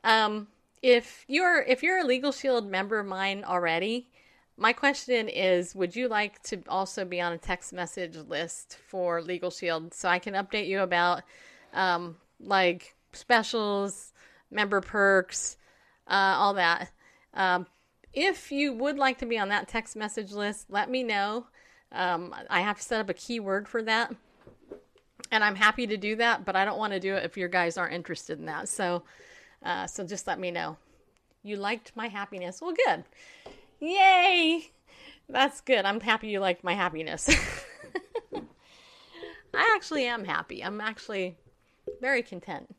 [0.03, 0.47] Um,
[0.83, 4.07] if you're if you're a Legal Shield member of mine already,
[4.55, 9.19] my question is, would you like to also be on a text message list for
[9.19, 11.23] Legal Shield so I can update you about
[11.73, 14.13] um, like specials,
[14.49, 15.57] member perks,
[16.07, 16.91] uh, all that?
[17.33, 17.67] Um,
[18.13, 21.45] if you would like to be on that text message list, let me know.
[21.91, 24.13] Um, I have to set up a keyword for that
[25.31, 27.47] and I'm happy to do that, but I don't want to do it if your
[27.47, 28.67] guys aren't interested in that.
[28.69, 29.03] So,
[29.63, 30.77] uh, so just let me know.
[31.41, 32.61] You liked my happiness.
[32.61, 33.03] Well, good.
[33.79, 34.69] Yay!
[35.29, 35.85] That's good.
[35.85, 37.29] I'm happy you liked my happiness.
[39.53, 40.63] I actually am happy.
[40.63, 41.37] I'm actually
[42.01, 42.75] very content.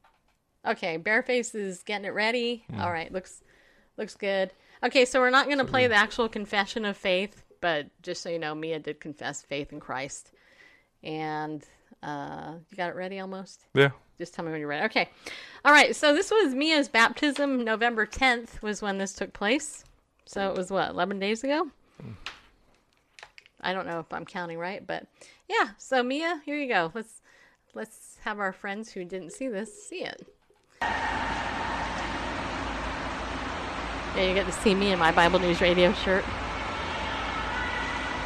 [0.66, 2.64] Okay, Bareface is getting it ready.
[2.78, 3.42] All right, looks
[3.96, 4.52] looks good.
[4.84, 8.28] Okay, so we're not going to play the actual confession of faith, but just so
[8.28, 10.32] you know, Mia did confess faith in Christ.
[11.04, 11.64] And
[12.02, 13.64] uh, you got it ready almost?
[13.74, 13.90] Yeah.
[14.18, 14.86] Just tell me when you're ready.
[14.86, 15.08] Okay.
[15.64, 15.94] All right.
[15.94, 17.64] So this was Mia's baptism.
[17.64, 19.84] November 10th was when this took place.
[20.24, 21.68] So it was what, 11 days ago?
[23.60, 25.06] I don't know if I'm counting right, but
[25.48, 25.70] yeah.
[25.78, 26.90] So Mia, here you go.
[26.94, 27.20] Let's
[27.74, 30.26] let's have our friends who didn't see this see it.
[34.16, 36.24] Yeah, you get to see me in my Bible News Radio shirt.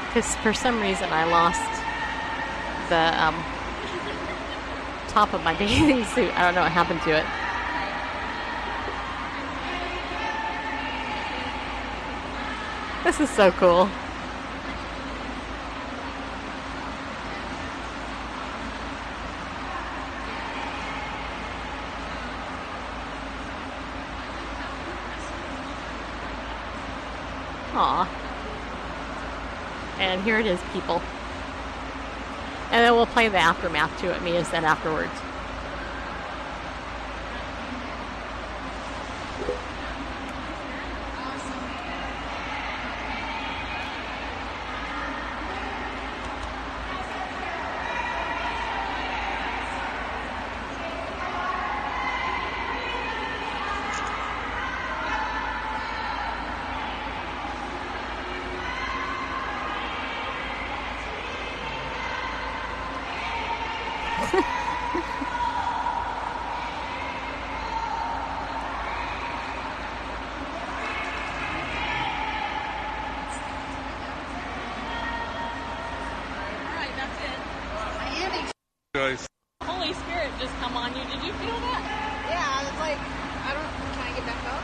[0.08, 1.60] Because for some reason I lost
[2.88, 3.34] the um,
[5.08, 6.36] top of my bathing suit.
[6.36, 7.24] I don't know what happened to it.
[13.04, 13.88] This is so cool.
[27.78, 28.08] Aw.
[29.98, 31.00] And here it is, people.
[32.72, 35.12] And then we'll play the aftermath to it, Mia said afterwards.
[76.56, 77.38] Alright, that's it.
[78.94, 79.26] Guys,
[79.62, 81.04] Holy Spirit just come on you.
[81.04, 81.82] Did you feel that?
[82.32, 82.96] Yeah, it's like,
[83.44, 84.62] I don't, can I get back up?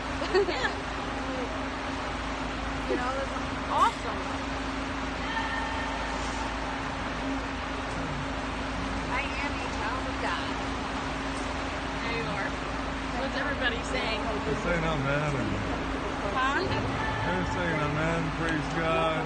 [2.89, 3.37] you know, that's
[3.69, 4.21] awesome.
[9.13, 10.49] I am a child of God.
[12.09, 12.49] There you are.
[13.21, 14.21] What's everybody saying?
[14.49, 15.33] They're saying amen.
[16.33, 16.65] Huh?
[16.65, 18.21] They're saying amen.
[18.41, 19.21] Praise God.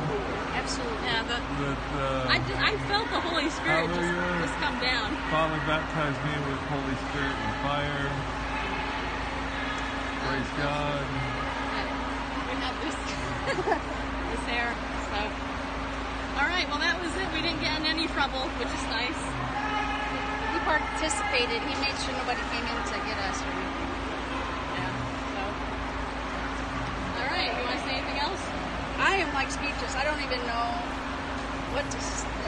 [0.56, 0.98] Absolutely.
[1.06, 4.42] Yeah, the, That uh, I, just, I felt the Holy Spirit just, Hallelujah.
[4.42, 5.14] just come down.
[5.30, 8.10] Father baptized me with Holy Spirit and fire.
[10.26, 11.06] Praise God.
[12.50, 14.74] We have this, this hair.
[15.06, 15.18] So,
[16.34, 16.66] all right.
[16.66, 17.30] Well, that was it.
[17.30, 19.22] We didn't get in any trouble, which is nice.
[20.50, 21.62] He participated.
[21.62, 23.90] He made sure nobody came in to get us or anything.
[24.74, 24.90] Yeah.
[25.30, 25.42] So,
[27.22, 27.54] all right.
[27.54, 28.42] You want to say anything else?
[28.98, 29.92] I am like speechless.
[29.94, 30.66] I don't even know
[31.76, 31.98] what to.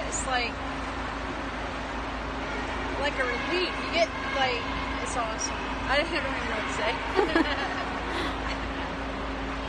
[0.09, 0.53] It's like
[3.05, 3.69] like a relief.
[3.69, 4.09] You get
[4.41, 4.65] like
[5.05, 5.55] it's awesome.
[5.89, 6.93] I don't even know what to say.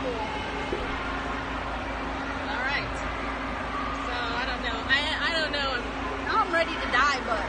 [0.00, 0.24] cool.
[2.56, 2.92] All right.
[4.08, 4.78] So I don't know.
[4.88, 5.70] I I don't know.
[6.24, 7.44] Now I'm ready to die, but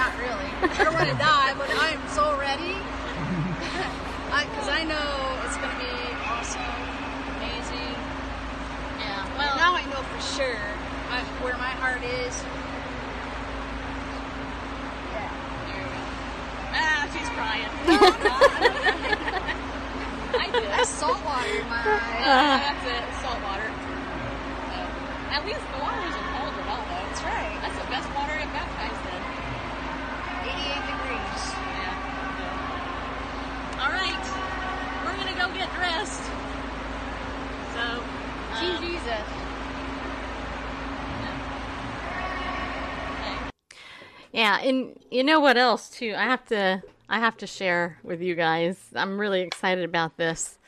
[0.00, 0.48] not really.
[0.64, 2.76] I don't want to die, but I am so ready.
[4.30, 5.10] Because I, know
[5.44, 5.90] it's gonna be
[6.22, 6.62] awesome,
[7.36, 7.92] amazing.
[9.02, 9.26] Yeah.
[9.36, 10.60] Well, now I know for sure
[11.12, 12.32] I, where my heart is.
[15.12, 15.28] Yeah.
[15.68, 16.00] There you go.
[16.72, 17.68] Ah, she's crying.
[20.40, 20.72] I did.
[20.86, 22.24] Salt water in my eye.
[22.24, 23.04] Uh, that's it.
[23.20, 23.68] Salt water.
[25.30, 27.04] At least the water isn't cold at all, though.
[27.10, 27.58] That's right.
[27.60, 29.20] That's the best water to get baptized in.
[30.48, 31.44] 88 degrees.
[31.76, 33.84] Yeah.
[33.84, 34.24] All right.
[35.04, 36.24] We're gonna go get dressed.
[37.74, 38.02] So,
[38.58, 39.26] Team um, Jesus.
[44.40, 46.14] Yeah, and you know what else too?
[46.16, 48.78] I have to I have to share with you guys.
[48.96, 50.58] I'm really excited about this.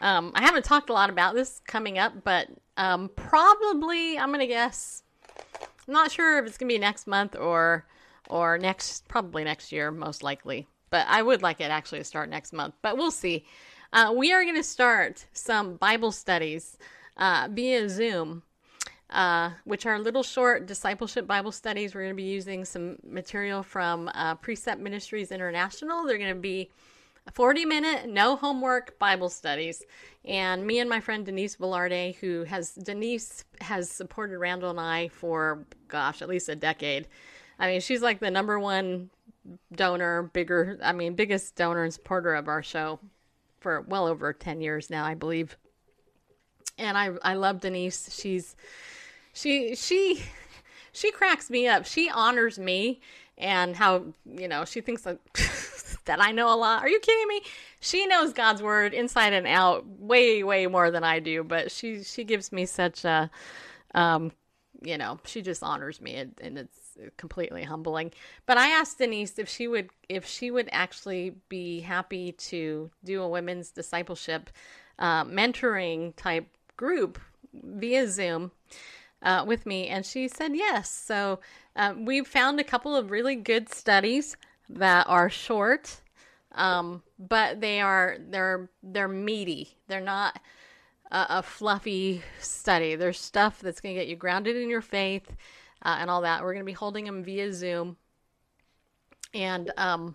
[0.00, 4.46] Um, I haven't talked a lot about this coming up, but um, probably I'm gonna
[4.46, 5.02] guess.
[5.88, 7.86] I'm not sure if it's gonna be next month or
[8.28, 10.68] or next, probably next year, most likely.
[10.90, 12.74] But I would like it actually to start next month.
[12.82, 13.46] But we'll see.
[13.94, 16.76] Uh, we are gonna start some Bible studies
[17.16, 18.42] uh, via Zoom
[19.12, 21.94] uh, which are little short discipleship Bible studies.
[21.94, 26.06] We're going to be using some material from uh, Precept Ministries International.
[26.06, 26.70] They're going to be
[27.32, 29.84] 40 minute, no homework Bible studies.
[30.24, 35.08] And me and my friend Denise Velarde, who has, Denise has supported Randall and I
[35.08, 37.06] for, gosh, at least a decade.
[37.58, 39.10] I mean, she's like the number one
[39.74, 42.98] donor, bigger, I mean, biggest donor and supporter of our show
[43.60, 45.56] for well over 10 years now, I believe.
[46.78, 48.18] And I, I love Denise.
[48.18, 48.56] She's,
[49.32, 50.22] she she
[50.92, 51.86] she cracks me up.
[51.86, 53.00] She honors me
[53.38, 55.18] and how you know she thinks that
[56.04, 56.82] that I know a lot.
[56.82, 57.42] Are you kidding me?
[57.80, 61.42] She knows God's word inside and out way way more than I do.
[61.44, 63.30] But she she gives me such a
[63.94, 64.32] um
[64.82, 68.12] you know she just honors me and, and it's completely humbling.
[68.46, 73.22] But I asked Denise if she would if she would actually be happy to do
[73.22, 74.50] a women's discipleship
[74.98, 77.18] uh, mentoring type group
[77.54, 78.50] via Zoom
[79.22, 80.90] uh, with me, and she said yes.
[80.90, 81.40] So
[81.76, 84.36] uh, we found a couple of really good studies
[84.68, 86.00] that are short,
[86.52, 89.76] um, but they are they're they're meaty.
[89.88, 90.40] They're not
[91.10, 92.96] a, a fluffy study.
[92.96, 95.30] There's stuff that's going to get you grounded in your faith
[95.82, 96.42] uh, and all that.
[96.42, 97.96] We're going to be holding them via Zoom,
[99.34, 100.14] and um,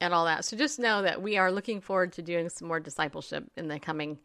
[0.00, 0.44] and all that.
[0.44, 3.78] So just know that we are looking forward to doing some more discipleship in the
[3.78, 4.18] coming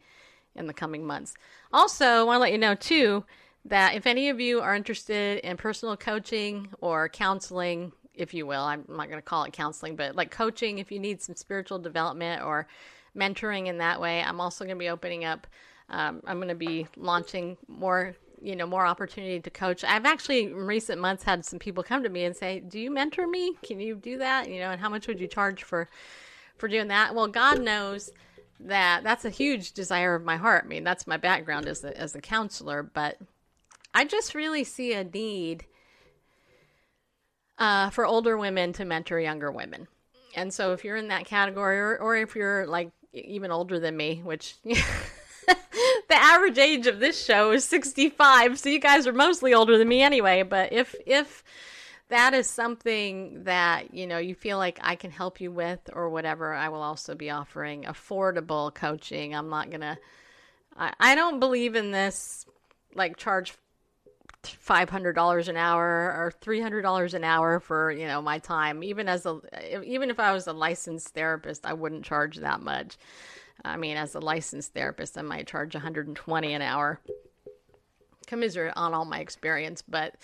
[0.54, 1.34] in the coming months.
[1.72, 3.24] Also, I want to let you know too
[3.64, 8.62] that if any of you are interested in personal coaching or counseling, if you will,
[8.62, 11.78] I'm not going to call it counseling, but like coaching, if you need some spiritual
[11.78, 12.66] development or
[13.16, 15.46] mentoring in that way, I'm also going to be opening up.
[15.88, 19.84] Um, I'm going to be launching more, you know, more opportunity to coach.
[19.84, 22.90] I've actually in recent months had some people come to me and say, "Do you
[22.90, 23.54] mentor me?
[23.62, 24.48] Can you do that?
[24.48, 25.88] You know, and how much would you charge for
[26.56, 28.10] for doing that?" Well, God knows
[28.60, 30.64] that that's a huge desire of my heart.
[30.64, 33.18] I mean, that's my background as a as a counselor, but
[33.94, 35.66] I just really see a need
[37.58, 39.88] uh, for older women to mentor younger women.
[40.34, 43.96] And so if you're in that category, or, or if you're like even older than
[43.96, 44.78] me, which the
[46.10, 50.02] average age of this show is 65, so you guys are mostly older than me
[50.02, 50.42] anyway.
[50.42, 51.44] But if if
[52.08, 56.08] that is something that you know you feel like I can help you with or
[56.08, 59.34] whatever, I will also be offering affordable coaching.
[59.34, 59.98] I'm not gonna.
[60.76, 62.46] I, I don't believe in this
[62.94, 63.54] like charge
[64.46, 68.38] five hundred dollars an hour or three hundred dollars an hour for you know my
[68.38, 68.82] time.
[68.82, 69.40] Even as a
[69.84, 72.96] even if I was a licensed therapist, I wouldn't charge that much.
[73.64, 77.00] I mean, as a licensed therapist, I might charge one hundred and twenty an hour.
[78.26, 80.14] Commiserate on all my experience, but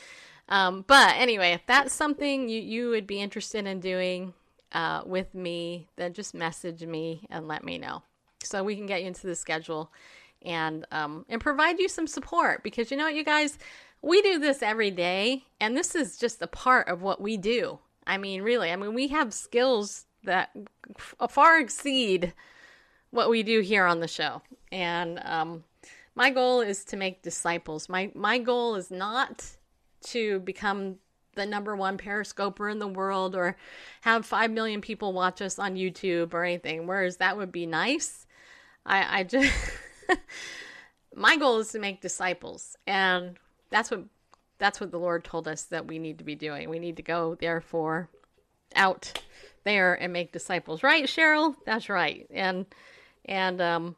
[0.48, 4.34] um, but anyway, if that's something you you would be interested in doing
[4.72, 8.02] uh, with me, then just message me and let me know
[8.42, 9.90] so we can get you into the schedule
[10.43, 13.59] and um, and provide you some support because you know what you guys
[14.03, 17.78] we do this every day, and this is just a part of what we do.
[18.07, 20.51] I mean, really, I mean, we have skills that
[21.28, 22.32] far exceed
[23.11, 24.43] what we do here on the show.
[24.70, 25.64] And um,
[26.14, 27.89] my goal is to make disciples.
[27.89, 29.45] My my goal is not
[30.05, 30.97] to become
[31.34, 33.57] the number one periscoper in the world or
[34.01, 36.86] have five million people watch us on YouTube or anything.
[36.86, 38.26] Whereas that would be nice.
[38.84, 39.53] I, I just
[41.14, 43.36] my goal is to make disciples, and
[43.70, 44.04] that's what
[44.59, 46.68] that's what the Lord told us that we need to be doing.
[46.68, 48.09] We need to go therefore
[48.74, 49.22] out
[49.64, 50.82] there and make disciples.
[50.82, 51.54] Right, Cheryl?
[51.64, 52.26] That's right.
[52.30, 52.66] And
[53.24, 53.96] and um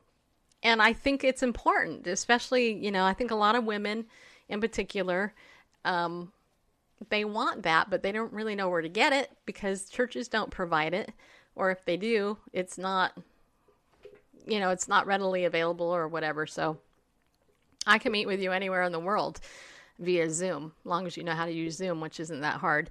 [0.63, 4.07] and I think it's important, especially, you know, I think a lot of women
[4.49, 5.35] in particular
[5.85, 6.33] um
[7.09, 10.51] they want that, but they don't really know where to get it because churches don't
[10.51, 11.13] provide it,
[11.55, 13.17] or if they do, it's not,
[14.47, 16.47] you know, it's not readily available or whatever.
[16.47, 16.79] So
[17.87, 19.41] I can meet with you anywhere in the world
[19.99, 22.91] via Zoom, as long as you know how to use Zoom, which isn't that hard.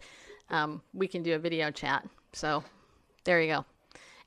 [0.49, 2.07] Um, we can do a video chat.
[2.33, 2.63] So
[3.23, 3.65] there you go.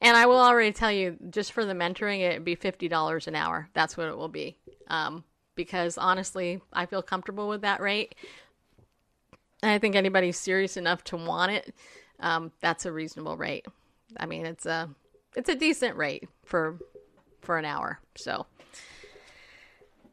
[0.01, 3.37] And I will already tell you, just for the mentoring, it'd be fifty dollars an
[3.37, 3.68] hour.
[3.73, 4.57] That's what it will be.
[4.89, 8.14] Um, because honestly, I feel comfortable with that rate.
[9.62, 11.73] I think anybody's serious enough to want it,
[12.18, 13.66] um, that's a reasonable rate.
[14.16, 14.91] I mean, it's a
[15.37, 16.79] it's a decent rate for
[17.43, 17.99] for an hour.
[18.16, 18.47] So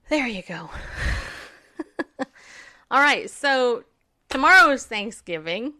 [0.09, 0.69] there you go.
[2.91, 3.83] All right, so
[4.29, 5.73] tomorrow is Thanksgiving.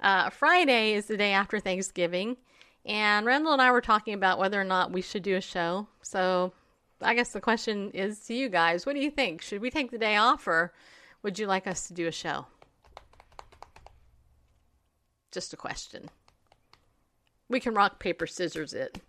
[0.00, 2.36] Uh, Friday is the day after Thanksgiving,
[2.84, 5.86] and Randall and I were talking about whether or not we should do a show.
[6.02, 6.52] So
[7.00, 9.42] I guess the question is to you guys: What do you think?
[9.42, 10.72] Should we take the day off, or
[11.22, 12.46] would you like us to do a show?
[15.30, 16.08] Just a question.
[17.48, 19.00] We can rock paper scissors it.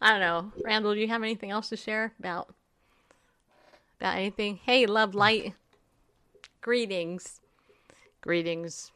[0.00, 0.94] I don't know, Randall.
[0.94, 2.54] Do you have anything else to share about
[4.00, 4.60] about anything?
[4.62, 5.54] Hey, love light.
[6.60, 7.40] Greetings.
[8.20, 8.92] Greetings.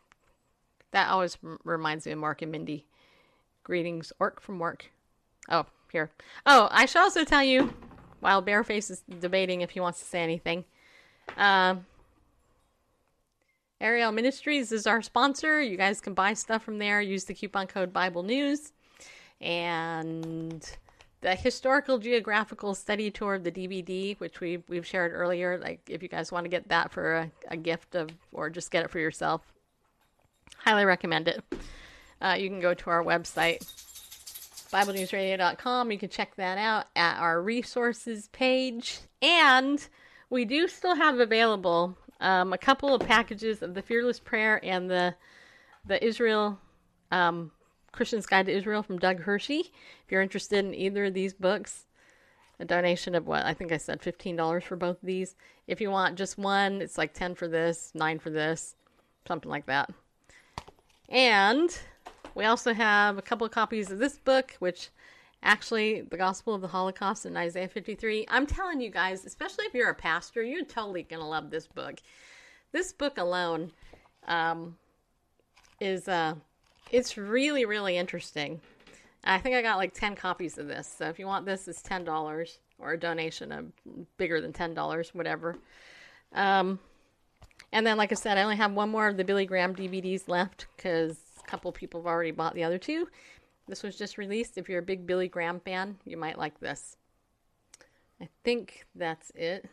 [0.90, 2.84] That always reminds me of Mork and Mindy.
[3.62, 4.90] Greetings, Orc from work.
[5.48, 6.10] Oh, here.
[6.46, 7.72] Oh, I should also tell you,
[8.20, 10.64] while Bareface is debating if he wants to say anything,
[11.36, 11.86] um,
[13.80, 15.62] Ariel Ministries is our sponsor.
[15.62, 17.00] You guys can buy stuff from there.
[17.00, 18.72] Use the coupon code Bible News.
[19.40, 20.68] And
[21.20, 25.58] the historical geographical study tour of the DVD, which we we've shared earlier.
[25.58, 28.70] Like if you guys want to get that for a, a gift of, or just
[28.70, 29.42] get it for yourself,
[30.56, 31.42] highly recommend it.
[32.22, 33.60] Uh, you can go to our website,
[34.72, 35.90] BibleNewsRadio.com.
[35.90, 39.86] You can check that out at our resources page, and
[40.30, 44.90] we do still have available um, a couple of packages of the Fearless Prayer and
[44.90, 45.14] the
[45.86, 46.58] the Israel
[47.10, 47.50] um,
[47.92, 49.72] Christian's Guide to Israel from Doug Hershey.
[50.04, 51.86] If you're interested in either of these books,
[52.58, 55.34] a donation of what I think I said fifteen dollars for both of these.
[55.66, 58.76] If you want just one, it's like ten for this, nine for this,
[59.26, 59.90] something like that.
[61.08, 61.76] And
[62.34, 64.90] we also have a couple of copies of this book, which
[65.42, 68.26] actually the Gospel of the Holocaust in Isaiah 53.
[68.28, 71.96] I'm telling you guys, especially if you're a pastor, you're totally gonna love this book.
[72.72, 73.72] This book alone
[74.28, 74.76] um,
[75.80, 76.34] is uh,
[76.90, 78.60] it's really really interesting.
[79.24, 80.92] I think I got like 10 copies of this.
[80.98, 83.66] So if you want this, it's $10 or a donation of
[84.16, 85.56] bigger than $10, whatever.
[86.32, 86.78] Um,
[87.72, 90.28] and then, like I said, I only have one more of the Billy Graham DVDs
[90.28, 93.08] left because a couple people have already bought the other two.
[93.68, 94.58] This was just released.
[94.58, 96.96] If you're a big Billy Graham fan, you might like this.
[98.20, 99.68] I think that's it.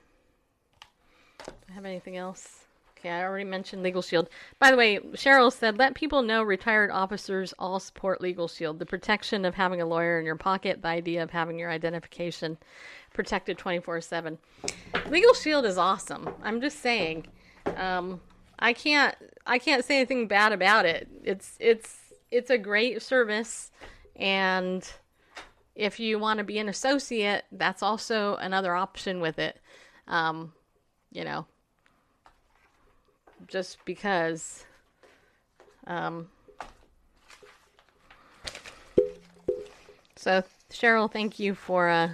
[1.45, 2.66] Do I have anything else?
[2.98, 4.28] Okay, I already mentioned Legal Shield.
[4.58, 8.80] By the way, Cheryl said, let people know retired officers all support Legal Shield.
[8.80, 12.58] The protection of having a lawyer in your pocket, the idea of having your identification
[13.14, 14.38] protected 24 7.
[15.10, 16.30] Legal Shield is awesome.
[16.41, 17.28] I'm just saying.
[17.76, 18.20] Um,
[18.60, 21.08] I can't I can't say anything bad about it.
[21.24, 21.98] It's it's
[22.32, 23.72] it's a great service
[24.16, 24.89] and
[25.76, 29.60] if you want to be an associate, that's also another option with it.
[30.08, 30.54] Um,
[31.12, 31.45] you know,
[33.48, 34.66] just because
[35.86, 36.28] um,
[40.16, 42.10] so cheryl thank you for uh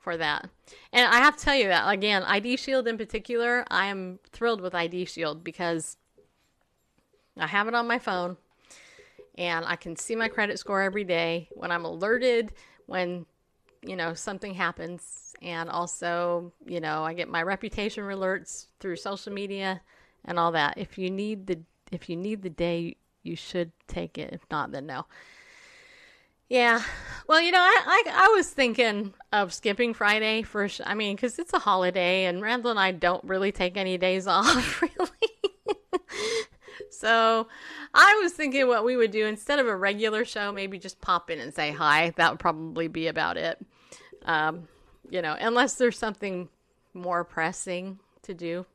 [0.00, 0.48] for that.
[0.92, 4.60] And i have to tell you that again id shield in particular i am thrilled
[4.60, 5.96] with id shield because
[7.38, 8.36] i have it on my phone
[9.38, 11.48] and i can see my credit score every day.
[11.54, 12.52] When i'm alerted
[12.86, 13.26] when
[13.82, 19.32] you know something happens and also you know i get my reputation alerts through social
[19.32, 19.80] media
[20.24, 20.78] and all that.
[20.78, 21.60] If you need the
[21.90, 24.32] if you need the day you should take it.
[24.32, 25.06] If not then no.
[26.48, 26.82] Yeah.
[27.26, 31.38] Well you know i i, I was thinking of skipping friday for i mean because
[31.38, 35.08] it's a holiday and randall and i don't really take any days off really.
[36.90, 37.48] So
[37.94, 41.30] I was thinking what we would do instead of a regular show, maybe just pop
[41.30, 42.12] in and say hi.
[42.16, 43.60] That would probably be about it.
[44.24, 44.68] Um,
[45.10, 46.48] you know, unless there's something
[46.94, 48.66] more pressing to do.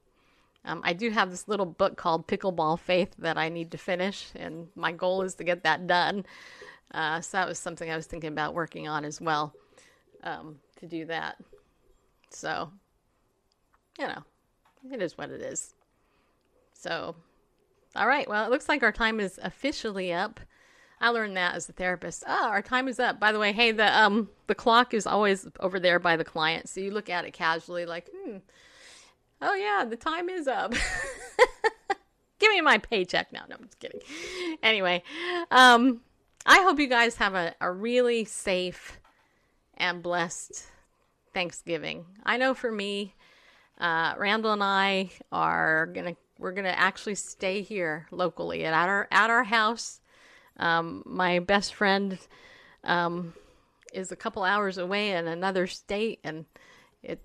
[0.65, 4.27] Um, I do have this little book called Pickleball Faith that I need to finish,
[4.35, 6.25] and my goal is to get that done.
[6.93, 9.53] Uh, so that was something I was thinking about working on as well
[10.23, 11.37] um, to do that.
[12.29, 12.69] So,
[13.97, 14.23] you know,
[14.91, 15.73] it is what it is.
[16.73, 17.15] So,
[17.95, 18.27] all right.
[18.27, 20.39] Well, it looks like our time is officially up.
[20.99, 22.23] I learned that as a therapist.
[22.27, 23.19] Oh, our time is up.
[23.19, 26.69] By the way, hey, the um the clock is always over there by the client,
[26.69, 28.37] so you look at it casually, like, hmm,
[29.41, 30.73] Oh yeah, the time is up.
[32.39, 33.43] Give me my paycheck now.
[33.49, 33.99] No, I'm just kidding.
[34.63, 35.03] Anyway,
[35.51, 36.01] um,
[36.45, 38.99] I hope you guys have a, a really safe
[39.75, 40.67] and blessed
[41.33, 42.05] Thanksgiving.
[42.23, 43.13] I know for me,
[43.79, 49.29] uh, Randall and I are gonna we're gonna actually stay here locally at our at
[49.29, 50.01] our house.
[50.57, 52.17] Um, my best friend
[52.83, 53.33] um,
[53.93, 56.45] is a couple hours away in another state, and
[57.03, 57.21] it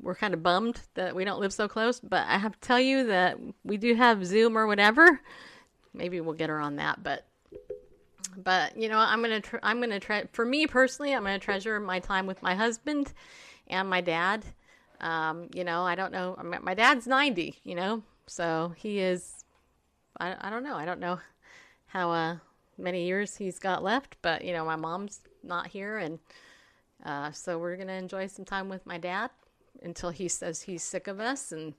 [0.00, 2.00] we're kind of bummed that we don't live so close.
[2.00, 5.20] But I have to tell you that we do have Zoom or whatever.
[5.94, 7.26] Maybe we'll get her on that, but
[8.36, 11.98] but you know i'm gonna i'm gonna try for me personally i'm gonna treasure my
[11.98, 13.12] time with my husband
[13.68, 14.44] and my dad
[15.00, 19.44] um, you know i don't know my dad's 90 you know so he is
[20.18, 21.18] I, I don't know i don't know
[21.88, 22.36] how uh,
[22.78, 26.18] many years he's got left but you know my mom's not here and
[27.04, 29.30] uh, so we're gonna enjoy some time with my dad
[29.82, 31.74] until he says he's sick of us and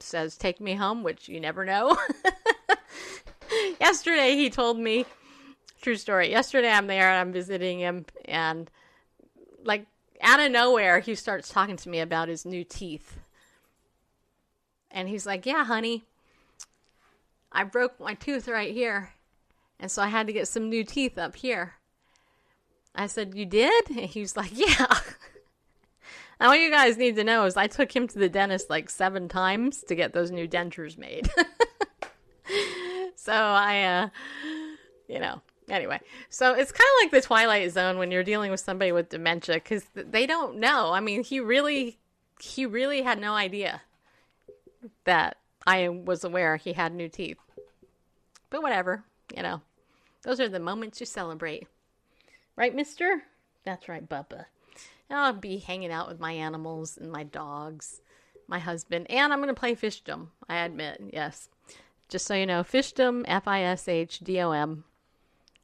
[0.00, 1.96] says take me home which you never know
[3.80, 5.04] yesterday he told me
[5.82, 6.30] True story.
[6.30, 8.70] Yesterday I'm there and I'm visiting him and
[9.64, 9.86] like
[10.20, 13.18] out of nowhere he starts talking to me about his new teeth.
[14.92, 16.04] And he's like, "Yeah, honey.
[17.50, 19.10] I broke my tooth right here.
[19.82, 21.74] And so I had to get some new teeth up here."
[22.94, 24.86] I said, "You did?" And he was like, "Yeah."
[26.40, 28.88] now what you guys need to know is I took him to the dentist like
[28.88, 31.28] 7 times to get those new dentures made.
[33.16, 34.08] so I uh
[35.08, 38.60] you know, anyway so it's kind of like the twilight zone when you're dealing with
[38.60, 41.98] somebody with dementia because they don't know i mean he really
[42.40, 43.80] he really had no idea
[45.04, 47.38] that i was aware he had new teeth
[48.50, 49.04] but whatever
[49.34, 49.60] you know
[50.22, 51.66] those are the moments you celebrate
[52.56, 53.22] right mister
[53.64, 54.46] that's right bubba
[55.10, 58.00] i'll be hanging out with my animals and my dogs
[58.48, 61.48] my husband and i'm going to play fishdom i admit yes
[62.08, 64.84] just so you know fishdom f-i-s-h-d-o-m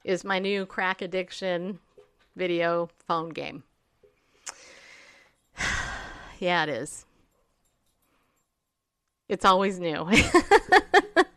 [0.04, 1.78] is my new crack addiction
[2.38, 3.64] video phone game.
[6.38, 7.04] yeah, it is.
[9.28, 10.08] It's always new.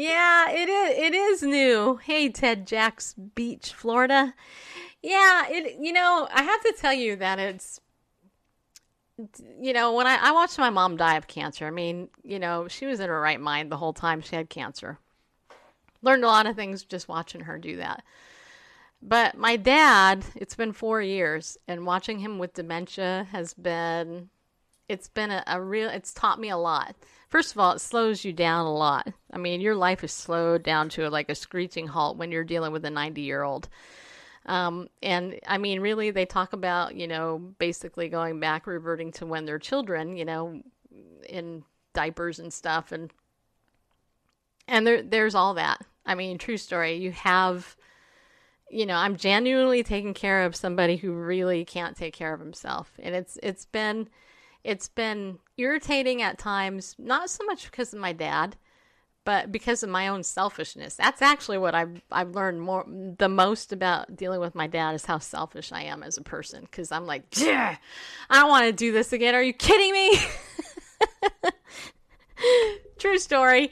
[0.00, 1.96] yeah, it is it is new.
[1.96, 4.34] Hey Ted Jax Beach, Florida.
[5.02, 7.80] Yeah, it you know, I have to tell you that it's
[9.60, 12.68] you know, when I, I watched my mom die of cancer, I mean, you know,
[12.68, 14.98] she was in her right mind the whole time she had cancer
[16.02, 18.02] learned a lot of things just watching her do that.
[19.02, 24.28] But my dad, it's been four years, and watching him with dementia has been,
[24.88, 26.94] it's been a, a real, it's taught me a lot.
[27.30, 29.08] First of all, it slows you down a lot.
[29.32, 32.72] I mean, your life is slowed down to like a screeching halt when you're dealing
[32.72, 33.68] with a 90 year old.
[34.46, 39.26] Um, and I mean, really, they talk about, you know, basically going back, reverting to
[39.26, 40.60] when they're children, you know,
[41.28, 41.62] in
[41.92, 42.90] diapers and stuff.
[42.90, 43.12] And,
[44.66, 45.84] and there, there's all that.
[46.04, 46.94] I mean, true story.
[46.94, 47.76] You have,
[48.70, 52.92] you know, I'm genuinely taking care of somebody who really can't take care of himself,
[52.98, 54.08] and it's it's been
[54.64, 56.96] it's been irritating at times.
[56.98, 58.56] Not so much because of my dad,
[59.24, 60.94] but because of my own selfishness.
[60.96, 65.04] That's actually what I've I've learned more the most about dealing with my dad is
[65.04, 66.62] how selfish I am as a person.
[66.62, 67.76] Because I'm like, yeah,
[68.28, 69.34] I don't want to do this again.
[69.34, 70.18] Are you kidding me?
[72.98, 73.70] True story.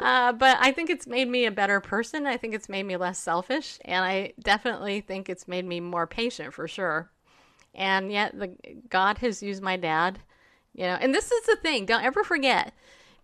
[0.00, 2.26] Uh, but I think it's made me a better person.
[2.26, 3.78] I think it's made me less selfish.
[3.84, 7.10] And I definitely think it's made me more patient for sure.
[7.74, 8.54] And yet, the,
[8.88, 10.20] God has used my dad,
[10.74, 10.96] you know.
[11.00, 12.72] And this is the thing don't ever forget,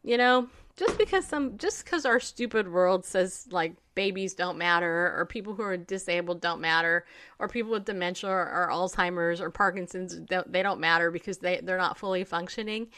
[0.03, 5.15] you know, just because some, just because our stupid world says like babies don't matter
[5.17, 7.05] or people who are disabled don't matter
[7.39, 11.61] or people with dementia or, or Alzheimer's or Parkinson's, don't, they don't matter because they,
[11.63, 12.89] they're not fully functioning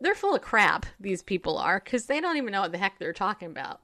[0.00, 2.98] they're full of crap, these people are, because they don't even know what the heck
[2.98, 3.80] they're talking about.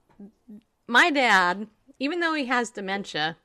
[0.87, 1.69] My dad,
[1.99, 3.37] even though he has dementia,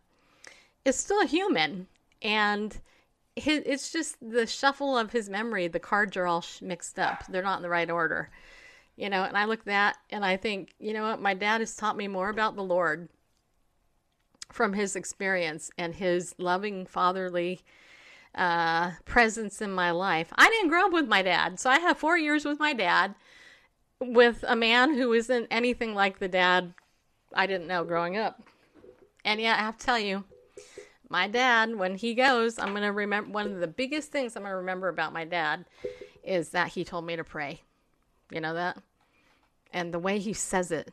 [0.84, 1.88] is still a human.
[2.22, 2.78] And
[3.38, 5.68] his, it's just the shuffle of his memory.
[5.68, 8.30] The cards are all mixed up, they're not in the right order.
[8.96, 11.62] You know, and I look at that and I think, you know what, my dad
[11.62, 13.10] has taught me more about the Lord
[14.52, 17.62] from his experience and his loving, fatherly,
[18.34, 20.30] uh, presence in my life.
[20.36, 23.14] I didn't grow up with my dad, so I have four years with my dad
[24.00, 26.74] with a man who isn't anything like the dad
[27.34, 28.42] I didn't know growing up.
[29.24, 30.24] And yeah, I have to tell you,
[31.10, 34.44] my dad, when he goes, I'm going to remember one of the biggest things I'm
[34.44, 35.66] going to remember about my dad
[36.24, 37.62] is that he told me to pray.
[38.32, 38.78] You know that?
[39.72, 40.92] And the way he says it,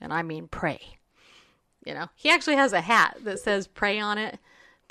[0.00, 0.80] and I mean pray.
[1.84, 4.38] You know, he actually has a hat that says pray on it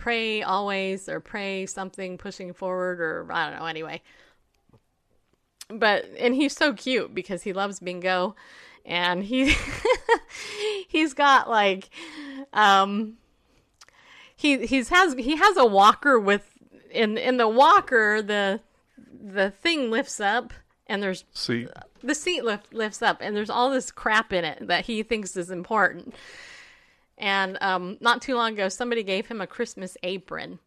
[0.01, 3.65] pray always or pray something pushing forward or I don't know.
[3.65, 4.01] Anyway,
[5.69, 8.35] but and he's so cute because he loves bingo,
[8.83, 9.55] and he
[10.87, 11.89] he's got like
[12.53, 13.17] um
[14.35, 16.57] he he's has he has a walker with
[16.89, 18.59] in in the walker the
[19.23, 20.53] the thing lifts up
[20.87, 21.67] and there's See,
[22.03, 25.37] the seat lift, lifts up and there's all this crap in it that he thinks
[25.37, 26.13] is important.
[27.17, 30.57] And um, not too long ago, somebody gave him a Christmas apron,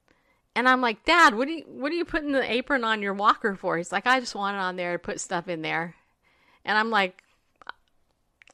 [0.54, 3.12] and I'm like, Dad, what do you what are you putting the apron on your
[3.12, 3.76] walker for?
[3.76, 5.96] He's like, I just want it on there to put stuff in there.
[6.64, 7.22] And I'm like,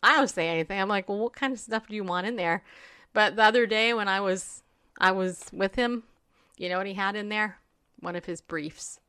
[0.02, 0.80] I don't say anything.
[0.80, 2.64] I'm like, well, what kind of stuff do you want in there?
[3.12, 4.62] But the other day when I was
[4.98, 6.04] I was with him,
[6.56, 7.58] you know what he had in there?
[8.00, 9.00] One of his briefs.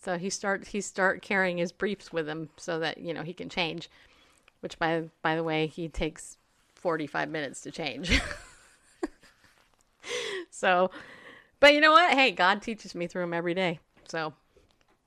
[0.00, 3.32] So he start he start carrying his briefs with him so that you know he
[3.32, 3.90] can change.
[4.60, 6.38] Which by by the way, he takes
[6.74, 8.20] forty five minutes to change.
[10.50, 10.90] so,
[11.60, 12.14] but you know what?
[12.14, 13.80] Hey, God teaches me through him every day.
[14.08, 14.32] So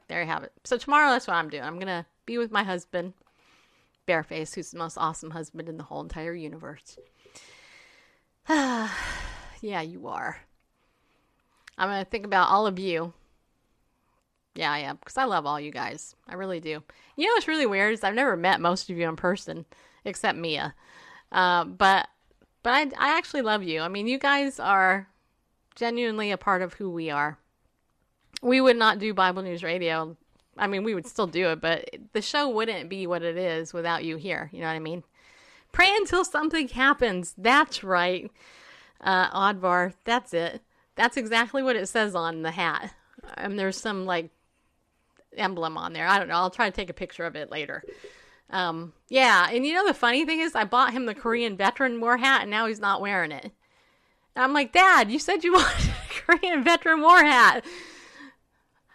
[0.07, 0.51] there you have it.
[0.65, 1.63] So tomorrow, that's what I'm doing.
[1.63, 3.13] I'm gonna be with my husband,
[4.07, 6.97] Bareface, who's the most awesome husband in the whole entire universe.
[9.61, 10.41] yeah, you are.
[11.77, 13.13] I'm gonna think about all of you.
[14.55, 16.17] Yeah, am, because I love all you guys.
[16.27, 16.83] I really do.
[17.15, 19.65] You know what's really weird is I've never met most of you in person,
[20.03, 20.75] except Mia.
[21.31, 22.09] Uh, but
[22.61, 23.79] but I I actually love you.
[23.79, 25.07] I mean, you guys are
[25.75, 27.37] genuinely a part of who we are.
[28.41, 30.17] We would not do Bible News Radio.
[30.57, 33.71] I mean, we would still do it, but the show wouldn't be what it is
[33.73, 34.49] without you here.
[34.51, 35.03] You know what I mean?
[35.71, 37.33] Pray until something happens.
[37.37, 38.29] That's right.
[38.99, 39.93] Uh, Oddvar.
[40.03, 40.61] That's it.
[40.95, 42.93] That's exactly what it says on the hat.
[43.35, 44.29] And there's some like
[45.37, 46.07] emblem on there.
[46.07, 46.35] I don't know.
[46.35, 47.83] I'll try to take a picture of it later.
[48.49, 52.01] Um, yeah, and you know the funny thing is, I bought him the Korean veteran
[52.01, 53.51] war hat, and now he's not wearing it.
[54.35, 57.63] And I'm like, Dad, you said you wanted a Korean veteran war hat.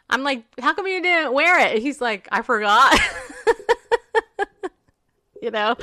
[0.09, 1.83] I'm like, how come you didn't wear it?
[1.83, 2.99] He's like, I forgot.
[5.47, 5.76] you know,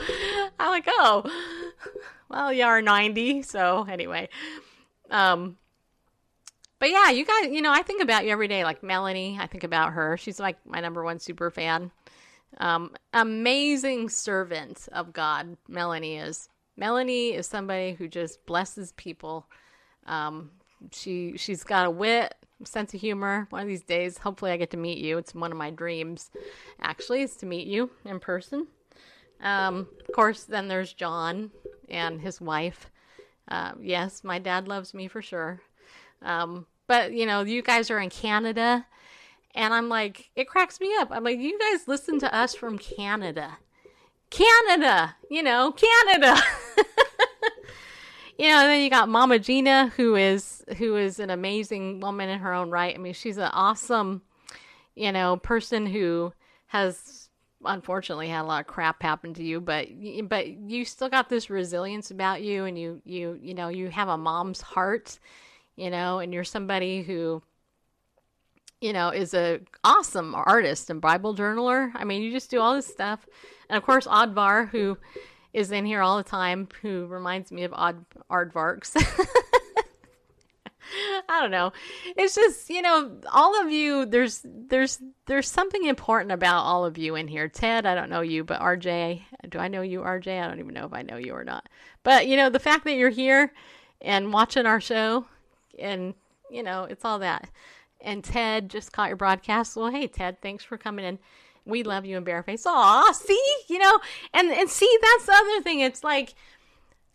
[0.59, 1.24] I'm like, oh,
[2.30, 3.43] well, you are 90.
[3.43, 4.28] So anyway,
[5.09, 5.55] um,
[6.80, 8.66] but yeah, you guys, you know, I think about you every day.
[8.66, 10.18] Like Melanie, I think about her.
[10.18, 11.91] She's like my number one super fan.
[12.57, 16.49] Um, amazing servant of God, Melanie is.
[16.76, 19.45] Melanie is somebody who just blesses people.
[20.05, 20.51] Um,
[20.91, 22.36] she she's got a wit,
[22.66, 23.47] sense of humor.
[23.49, 25.18] One of these days, hopefully, I get to meet you.
[25.18, 26.32] It's one of my dreams,
[26.82, 28.68] actually, is to meet you in person.
[29.42, 31.52] Um, of course, then there's John
[31.90, 32.90] and his wife.
[33.48, 35.62] Uh, yes, my dad loves me for sure.
[36.22, 38.86] Um, but you know, you guys are in Canada,
[39.55, 41.10] and I'm like, it cracks me up.
[41.12, 43.58] I'm like, you guys listen to us from Canada,
[44.30, 46.42] Canada, you know, Canada.
[48.38, 52.30] you know, and then you got Mama Gina, who is who is an amazing woman
[52.30, 52.96] in her own right.
[52.96, 54.22] I mean, she's an awesome,
[54.96, 56.34] you know, person who
[56.68, 57.22] has
[57.66, 59.88] unfortunately had a lot of crap happen to you, but
[60.30, 64.08] but you still got this resilience about you, and you you you know you have
[64.08, 65.20] a mom's heart,
[65.76, 67.42] you know, and you're somebody who
[68.82, 71.92] you know is a awesome artist and Bible journaler.
[71.96, 73.28] I mean, you just do all this stuff,
[73.70, 74.98] and of course Oddvar, who
[75.54, 78.96] is in here all the time, who reminds me of Odd Aardvarks.
[81.30, 81.72] I don't know.
[82.18, 86.97] It's just, you know, all of you there's there's there's something important about all of
[86.97, 87.47] you in here.
[87.47, 90.42] Ted, I don't know you, but RJ, do I know you RJ?
[90.42, 91.68] I don't even know if I know you or not.
[92.04, 93.54] But, you know, the fact that you're here
[94.01, 95.26] and watching our show
[95.80, 96.14] and,
[96.51, 97.50] you know, it's all that.
[98.01, 99.78] And Ted just caught your broadcast.
[99.78, 101.20] Well, hey Ted, thanks for coming in.
[101.66, 102.66] We love you in Bareface.
[102.66, 104.00] Aw, see, you know,
[104.34, 105.80] and and see that's the other thing.
[105.80, 106.36] It's like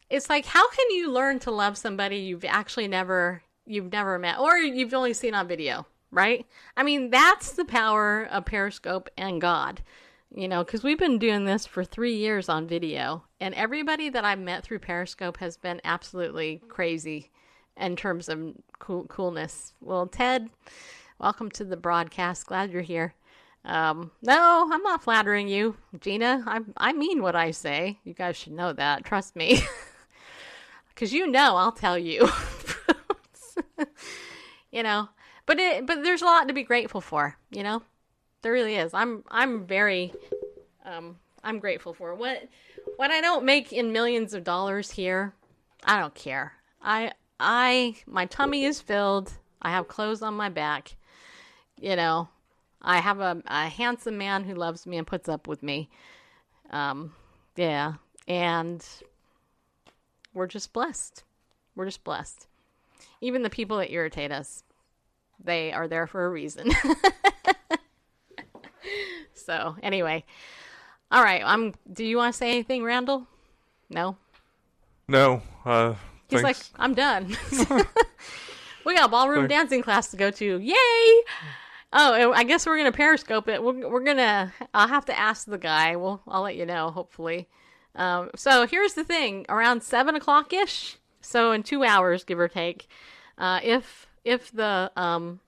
[0.08, 4.38] it's like how can you learn to love somebody you've actually never you've never met
[4.38, 6.46] or you've only seen on video, right?
[6.76, 9.82] I mean, that's the power of Periscope and God.
[10.34, 14.26] You know, because we've been doing this for three years on video, and everybody that
[14.26, 17.30] I've met through Periscope has been absolutely crazy
[17.78, 19.72] in terms of cool, coolness.
[19.80, 20.50] Well, Ted,
[21.18, 22.46] welcome to the broadcast.
[22.46, 23.14] Glad you're here.
[23.64, 26.44] Um, no, I'm not flattering you, Gina.
[26.46, 27.98] I I mean what I say.
[28.04, 29.04] You guys should know that.
[29.04, 29.62] Trust me,
[30.88, 32.28] because you know I'll tell you.
[34.72, 35.08] you know,
[35.46, 37.36] but it but there's a lot to be grateful for.
[37.50, 37.82] You know,
[38.42, 38.92] there really is.
[38.94, 40.12] I'm I'm very
[40.84, 42.48] um I'm grateful for what
[42.96, 45.34] what I don't make in millions of dollars here.
[45.84, 46.54] I don't care.
[46.82, 49.32] I I my tummy is filled.
[49.62, 50.96] I have clothes on my back.
[51.80, 52.28] You know,
[52.82, 55.88] I have a, a handsome man who loves me and puts up with me.
[56.70, 57.12] Um,
[57.56, 57.94] yeah,
[58.26, 58.84] and
[60.34, 61.24] we're just blessed.
[61.74, 62.47] We're just blessed.
[63.20, 64.62] Even the people that irritate us,
[65.42, 66.70] they are there for a reason.
[69.34, 70.24] so, anyway.
[71.10, 73.26] All right, I'm do you want to say anything, Randall?
[73.88, 74.16] No.
[75.08, 75.42] No.
[75.64, 75.94] Uh,
[76.28, 76.56] He's like.
[76.76, 77.34] I'm done.
[78.84, 79.48] we got a ballroom Sorry.
[79.48, 80.58] dancing class to go to.
[80.58, 81.22] Yay!
[81.90, 83.62] Oh, I guess we're gonna periscope it.
[83.62, 84.52] We're, we're gonna.
[84.74, 85.96] I'll have to ask the guy.
[85.96, 86.90] Well, I'll let you know.
[86.90, 87.48] Hopefully.
[87.94, 90.97] Um, so here's the thing: around seven o'clock ish.
[91.28, 92.88] So in two hours, give or take,
[93.36, 95.40] uh, if if the um,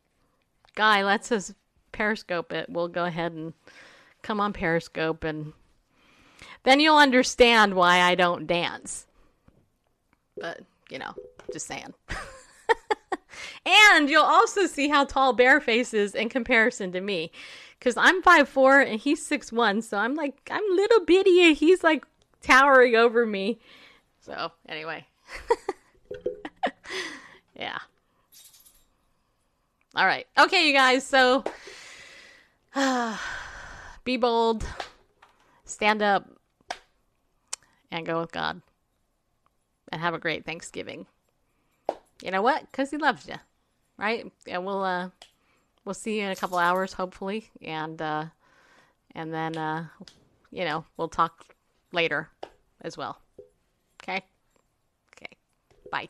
[0.75, 1.55] guy lets us
[1.91, 3.55] periscope it, we'll go ahead and
[4.23, 5.55] come on periscope, and
[6.65, 9.07] then you'll understand why I don't dance.
[10.37, 11.15] But you know,
[11.51, 11.95] just saying.
[13.67, 17.31] And you'll also see how tall Bareface is in comparison to me.
[17.79, 22.05] Because I'm 5'4 and he's 6'1, so I'm like, I'm little bitty and he's like
[22.43, 23.59] towering over me.
[24.21, 25.07] So, anyway.
[27.55, 27.79] yeah.
[29.95, 30.27] All right.
[30.39, 31.45] Okay, you guys, so
[34.05, 34.65] be bold,
[35.65, 36.29] stand up,
[37.91, 38.63] and go with God.
[39.93, 41.07] And have a great Thanksgiving.
[42.23, 42.61] You know what?
[42.71, 43.35] Because he loves you,
[43.99, 44.31] right?
[44.47, 45.11] And we'll uh,
[45.85, 48.27] we'll see you in a couple hours, hopefully, and uh,
[49.17, 49.87] and then uh,
[50.53, 51.47] you know we'll talk
[51.93, 52.29] later
[52.83, 53.21] as well.
[54.03, 54.19] Okay.
[54.19, 54.25] Okay.
[55.91, 56.09] Bye.